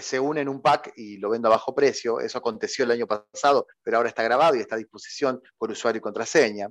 [0.00, 2.20] se une en un pack y lo vendo a bajo precio.
[2.20, 5.98] Eso aconteció el año pasado, pero ahora está grabado y está a disposición por usuario
[5.98, 6.68] y contraseña.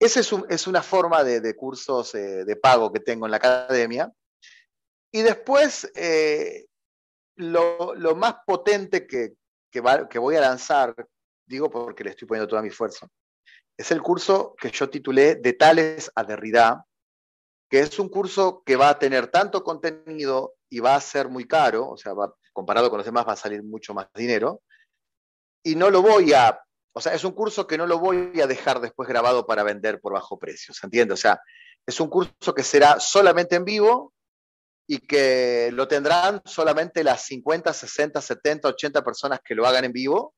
[0.00, 4.10] Esa es, una forma de, cursos de pago que tengo en la academia.
[5.10, 5.90] Y después,
[7.38, 9.34] lo, más potente que,
[9.70, 10.94] que, voy a lanzar,
[11.46, 13.08] digo porque le estoy poniendo toda mi esfuerzo,
[13.76, 16.84] es el curso que yo titulé De Tales a Derrida,
[17.70, 21.46] que es un curso que va a tener tanto contenido y va a ser muy
[21.46, 22.12] caro, o sea,
[22.52, 24.62] comparado con los demás va a salir mucho más dinero,
[25.62, 26.60] y no lo voy a,
[26.92, 30.00] o sea, es un curso que no lo voy a dejar después grabado para vender
[30.00, 31.14] por bajo precio, ¿se entiende?
[31.14, 31.40] O sea,
[31.86, 34.12] es un curso que será solamente en vivo
[34.90, 39.92] y que lo tendrán solamente las 50, 60, 70, 80 personas que lo hagan en
[39.92, 40.34] vivo.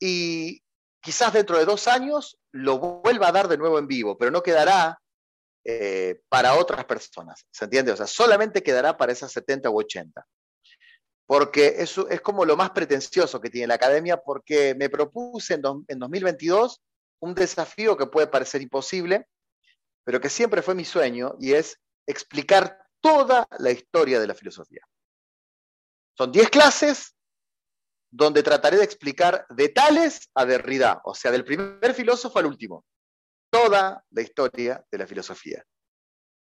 [0.00, 0.62] Y
[1.02, 4.42] quizás dentro de dos años lo vuelva a dar de nuevo en vivo, pero no
[4.42, 4.98] quedará
[5.62, 7.44] eh, para otras personas.
[7.50, 7.92] ¿Se entiende?
[7.92, 10.26] O sea, solamente quedará para esas 70 u 80.
[11.26, 15.62] Porque eso es como lo más pretencioso que tiene la academia, porque me propuse en,
[15.86, 16.80] en 2022
[17.20, 19.26] un desafío que puede parecer imposible,
[20.02, 24.82] pero que siempre fue mi sueño, y es explicar toda la historia de la filosofía.
[26.16, 27.14] Son 10 clases
[28.10, 32.84] donde trataré de explicar de Tales a Derrida, o sea, del primer filósofo al último,
[33.50, 35.62] toda la historia de la filosofía.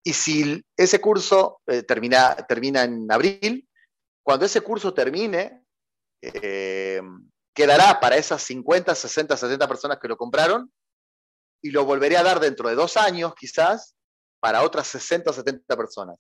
[0.05, 3.69] Y si ese curso eh, termina, termina en abril,
[4.23, 5.65] cuando ese curso termine,
[6.23, 7.03] eh,
[7.53, 10.73] quedará para esas 50, 60, 70 personas que lo compraron
[11.61, 13.97] y lo volveré a dar dentro de dos años quizás
[14.41, 16.17] para otras 60 o 70 personas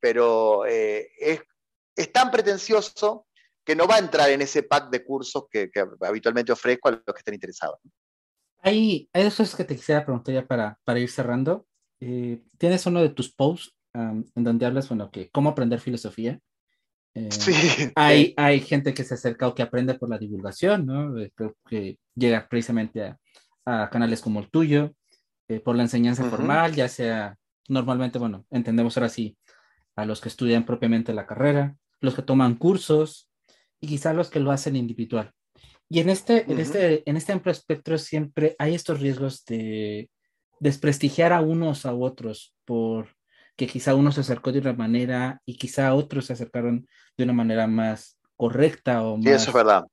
[0.00, 3.26] pero eh, es, tan pretencioso
[3.64, 5.70] que no va a entrar en ese pack de cursos que,
[6.00, 7.78] habitualmente ofrezco a los que estén interesados.
[8.58, 11.66] Hay, hay dos cosas que te quisiera preguntar ya para, para ir cerrando.
[12.00, 16.38] Eh, tienes uno de tus posts en donde hablas, bueno, que cómo aprender filosofía.
[17.14, 17.90] Eh, sí.
[17.94, 21.14] Hay, hay gente que se acerca o que aprende por la divulgación, ¿no?
[21.34, 23.18] Creo que llega precisamente a,
[23.66, 24.94] a canales como el tuyo.
[25.48, 27.36] eh, por la enseñanza formal, ya sea
[27.68, 29.36] normalmente, bueno, entendemos ahora sí,
[29.96, 33.30] a los que estudian propiamente la carrera, los que toman cursos
[33.80, 35.32] y quizá los que lo hacen individual.
[35.88, 40.10] Y en este, en este, en este amplio espectro siempre hay estos riesgos de
[40.60, 43.08] desprestigiar a unos a otros por
[43.56, 46.86] que quizá uno se acercó de una manera y quizá otros se acercaron
[47.16, 49.24] de una manera más correcta o más...
[49.24, 49.84] Sí, eso es verdad.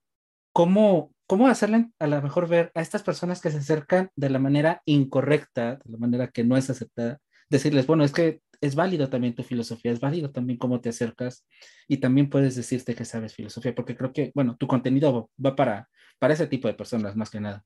[0.52, 4.40] ¿Cómo, ¿Cómo hacerle a lo mejor ver a estas personas que se acercan de la
[4.40, 7.20] manera incorrecta, de la manera que no es aceptada?
[7.50, 11.46] Decirles, bueno, es que es válido también tu filosofía, es válido también cómo te acercas
[11.86, 15.90] y también puedes decirte que sabes filosofía, porque creo que, bueno, tu contenido va para,
[16.18, 17.66] para ese tipo de personas más que nada.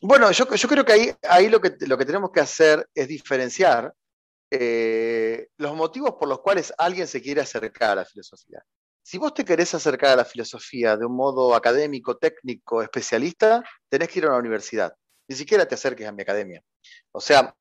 [0.00, 3.06] Bueno, yo, yo creo que ahí, ahí lo, que, lo que tenemos que hacer es
[3.06, 3.92] diferenciar
[4.50, 8.64] eh, los motivos por los cuales alguien se quiere acercar a la filosofía.
[9.02, 14.08] Si vos te querés acercar a la filosofía de un modo académico, técnico, especialista, tenés
[14.08, 14.94] que ir a una universidad.
[15.28, 16.62] Ni siquiera te acerques a mi academia.
[17.12, 17.54] O sea,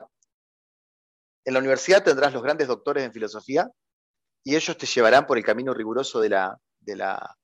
[1.50, 3.68] en la universidad tendrás los grandes doctores en filosofía
[4.44, 7.36] y ellos te llevarán por el camino riguroso de la, de la,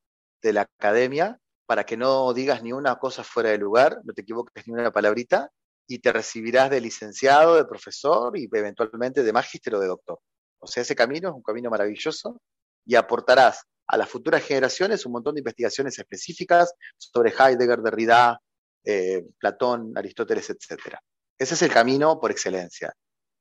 [0.43, 4.21] de la academia para que no digas ni una cosa fuera de lugar, no te
[4.21, 5.49] equivoques ni una palabrita,
[5.87, 10.19] y te recibirás de licenciado, de profesor y eventualmente de magíster o de doctor.
[10.59, 12.39] O sea, ese camino es un camino maravilloso
[12.85, 18.39] y aportarás a las futuras generaciones un montón de investigaciones específicas sobre Heidegger, Derrida,
[18.83, 20.97] eh, Platón, Aristóteles, etc.
[21.39, 22.93] Ese es el camino por excelencia.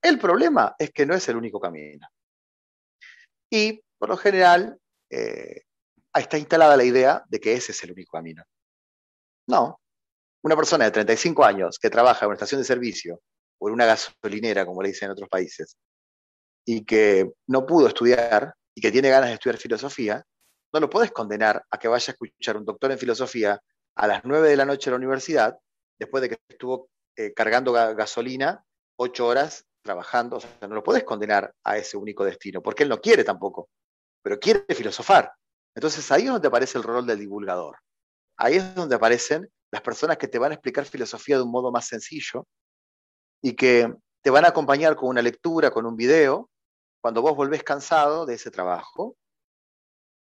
[0.04, 2.06] El problema es que no es el único camino.
[3.50, 4.78] Y por lo general
[5.08, 5.62] eh,
[6.14, 8.44] está instalada la idea de que ese es el único camino.
[9.48, 9.80] No,
[10.42, 13.22] una persona de 35 años que trabaja en una estación de servicio
[13.58, 15.78] o en una gasolinera, como le dicen en otros países,
[16.66, 20.22] y que no pudo estudiar y que tiene ganas de estudiar filosofía,
[20.74, 23.58] no lo puedes condenar a que vaya a escuchar un doctor en filosofía
[23.96, 25.58] a las 9 de la noche en la universidad,
[25.98, 28.62] después de que estuvo eh, cargando gasolina
[28.96, 30.36] ocho horas trabajando.
[30.36, 33.68] O sea, no lo puedes condenar a ese único destino, porque él no quiere tampoco,
[34.22, 35.32] pero quiere filosofar.
[35.76, 37.78] Entonces ahí es donde aparece el rol del divulgador.
[38.36, 41.70] Ahí es donde aparecen las personas que te van a explicar filosofía de un modo
[41.70, 42.46] más sencillo
[43.42, 46.50] y que te van a acompañar con una lectura, con un video,
[47.00, 49.16] cuando vos volvés cansado de ese trabajo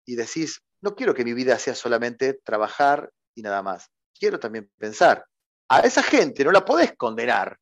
[0.06, 4.70] y decís, no quiero que mi vida sea solamente trabajar y nada más, quiero también
[4.78, 5.26] pensar.
[5.70, 7.58] A esa gente no la podés condenar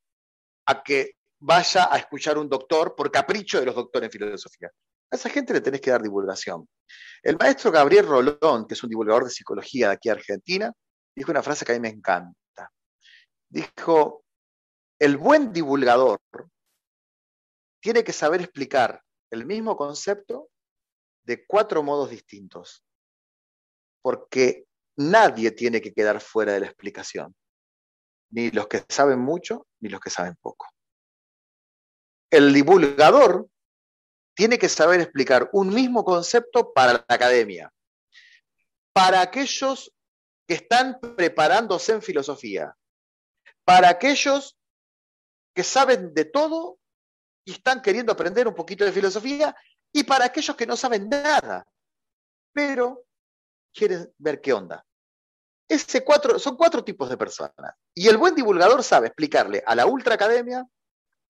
[0.65, 1.15] a que
[1.46, 4.72] vaya a escuchar un doctor por capricho de los doctores en filosofía.
[5.12, 6.68] A esa gente le tenés que dar divulgación.
[7.22, 10.72] El maestro Gabriel Rolón, que es un divulgador de psicología de aquí a Argentina,
[11.14, 12.72] dijo una frase que a mí me encanta.
[13.50, 14.24] Dijo,
[14.98, 16.22] el buen divulgador
[17.82, 20.50] tiene que saber explicar el mismo concepto
[21.26, 22.86] de cuatro modos distintos,
[24.02, 24.66] porque
[24.96, 27.36] nadie tiene que quedar fuera de la explicación,
[28.32, 30.72] ni los que saben mucho, ni los que saben poco.
[32.34, 33.47] El divulgador
[34.36, 37.71] tiene que saber explicar un mismo concepto para la academia,
[38.91, 39.93] para aquellos
[40.47, 42.75] que están preparándose en filosofía,
[43.63, 44.57] para aquellos
[45.53, 46.79] que saben de todo
[47.45, 49.55] y están queriendo aprender un poquito de filosofía,
[49.91, 51.67] y para aquellos que no saben nada,
[52.51, 53.05] pero
[53.71, 54.84] quieren ver qué onda.
[55.69, 57.75] Ese cuatro, son cuatro tipos de personas.
[57.93, 60.65] Y el buen divulgador sabe explicarle a la ultra academia,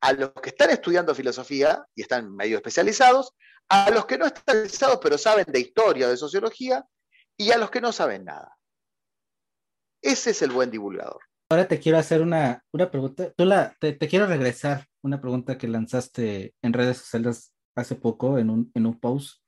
[0.04, 3.32] a los que están estudiando filosofía y están medio especializados,
[3.70, 6.86] a los que no están especializados pero saben de historia o de sociología,
[7.38, 8.58] y a los que no saben nada.
[10.02, 11.22] Ese es el buen divulgador.
[11.50, 13.32] Ahora te quiero hacer una, pregunta.
[13.32, 18.50] Tú la, te, quiero regresar una pregunta que lanzaste en redes sociales hace poco en
[18.50, 19.42] un, en un post.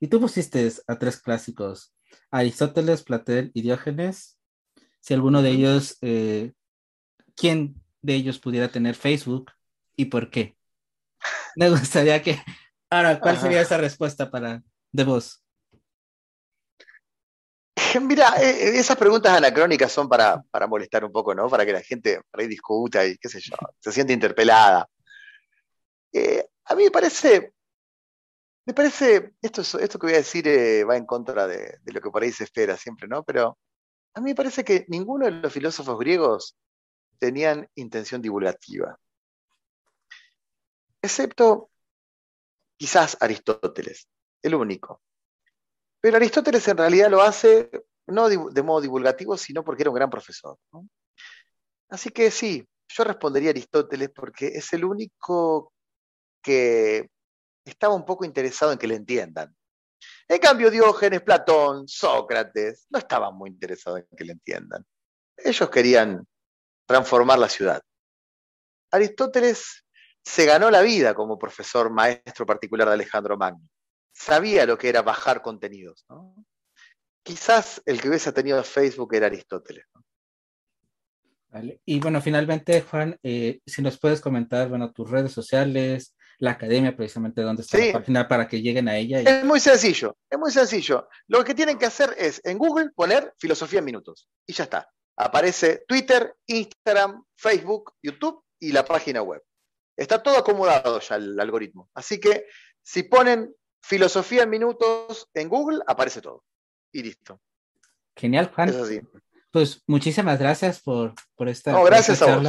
[0.00, 1.94] Y tú pusiste a tres clásicos,
[2.32, 4.40] Aristóteles, Platel y Diógenes.
[4.98, 6.52] Si alguno de ellos, eh,
[7.36, 9.52] ¿quién de ellos pudiera tener Facebook
[10.00, 10.56] y por qué?
[11.56, 12.40] Me gustaría que...
[12.88, 15.44] Ahora, ¿cuál sería esa respuesta para de vos?
[18.00, 21.48] Mira, eh, eh, esas preguntas anacrónicas son para, molestar un poco, ¿no?
[21.50, 24.88] Para que la gente discuta y qué sé yo, se siente interpelada.
[26.12, 27.52] Eh, a mí me parece,
[28.64, 30.46] me parece, esto, esto que voy a decir
[30.88, 33.22] va en contra de, de, lo que por ahí se espera siempre, ¿no?
[33.22, 33.58] Pero
[34.14, 36.56] a mí me parece que ninguno de los filósofos griegos
[37.18, 38.98] tenían intención divulgativa.
[41.02, 41.70] Excepto
[42.76, 44.08] quizás Aristóteles,
[44.42, 45.02] el único.
[46.00, 47.70] Pero Aristóteles en realidad lo hace
[48.06, 50.58] no de modo divulgativo, sino porque era un gran profesor.
[51.88, 55.72] Así que sí, yo respondería a Aristóteles porque es el único
[56.42, 57.08] que
[57.64, 59.54] estaba un poco interesado en que le entiendan.
[60.28, 64.84] En cambio, Diógenes, Platón, Sócrates no estaban muy interesados en que le entiendan.
[65.36, 66.26] Ellos querían
[66.86, 67.82] transformar la ciudad.
[68.90, 69.84] Aristóteles
[70.24, 73.68] se ganó la vida como profesor maestro particular de Alejandro Magno.
[74.12, 76.04] Sabía lo que era bajar contenidos.
[77.22, 79.84] Quizás el que hubiese tenido Facebook era Aristóteles.
[81.84, 86.96] Y bueno, finalmente, Juan, eh, si nos puedes comentar, bueno, tus redes sociales, la academia,
[86.96, 89.20] precisamente dónde está la página para que lleguen a ella.
[89.20, 91.08] Es muy sencillo, es muy sencillo.
[91.26, 94.88] Lo que tienen que hacer es en Google poner filosofía en minutos y ya está.
[95.16, 99.42] Aparece Twitter, Instagram, Facebook, YouTube y la página web.
[100.00, 101.90] Está todo acomodado ya el algoritmo.
[101.92, 102.46] Así que
[102.82, 106.42] si ponen filosofía en minutos en Google, aparece todo.
[106.90, 107.38] Y listo.
[108.16, 108.72] Genial, Juan.
[109.50, 111.72] Pues muchísimas gracias por, por esta.
[111.72, 112.48] No, gracias a vos.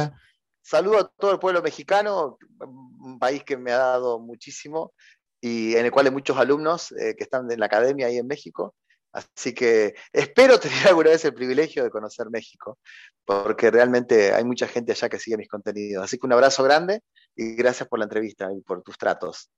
[0.62, 4.94] Saludo a todo el pueblo mexicano, un país que me ha dado muchísimo
[5.38, 8.26] y en el cual hay muchos alumnos eh, que están en la academia ahí en
[8.26, 8.74] México.
[9.12, 12.78] Así que espero tener alguna vez el privilegio de conocer México,
[13.26, 16.02] porque realmente hay mucha gente allá que sigue mis contenidos.
[16.02, 17.02] Así que un abrazo grande
[17.36, 19.50] y gracias por la entrevista y por tus tratos.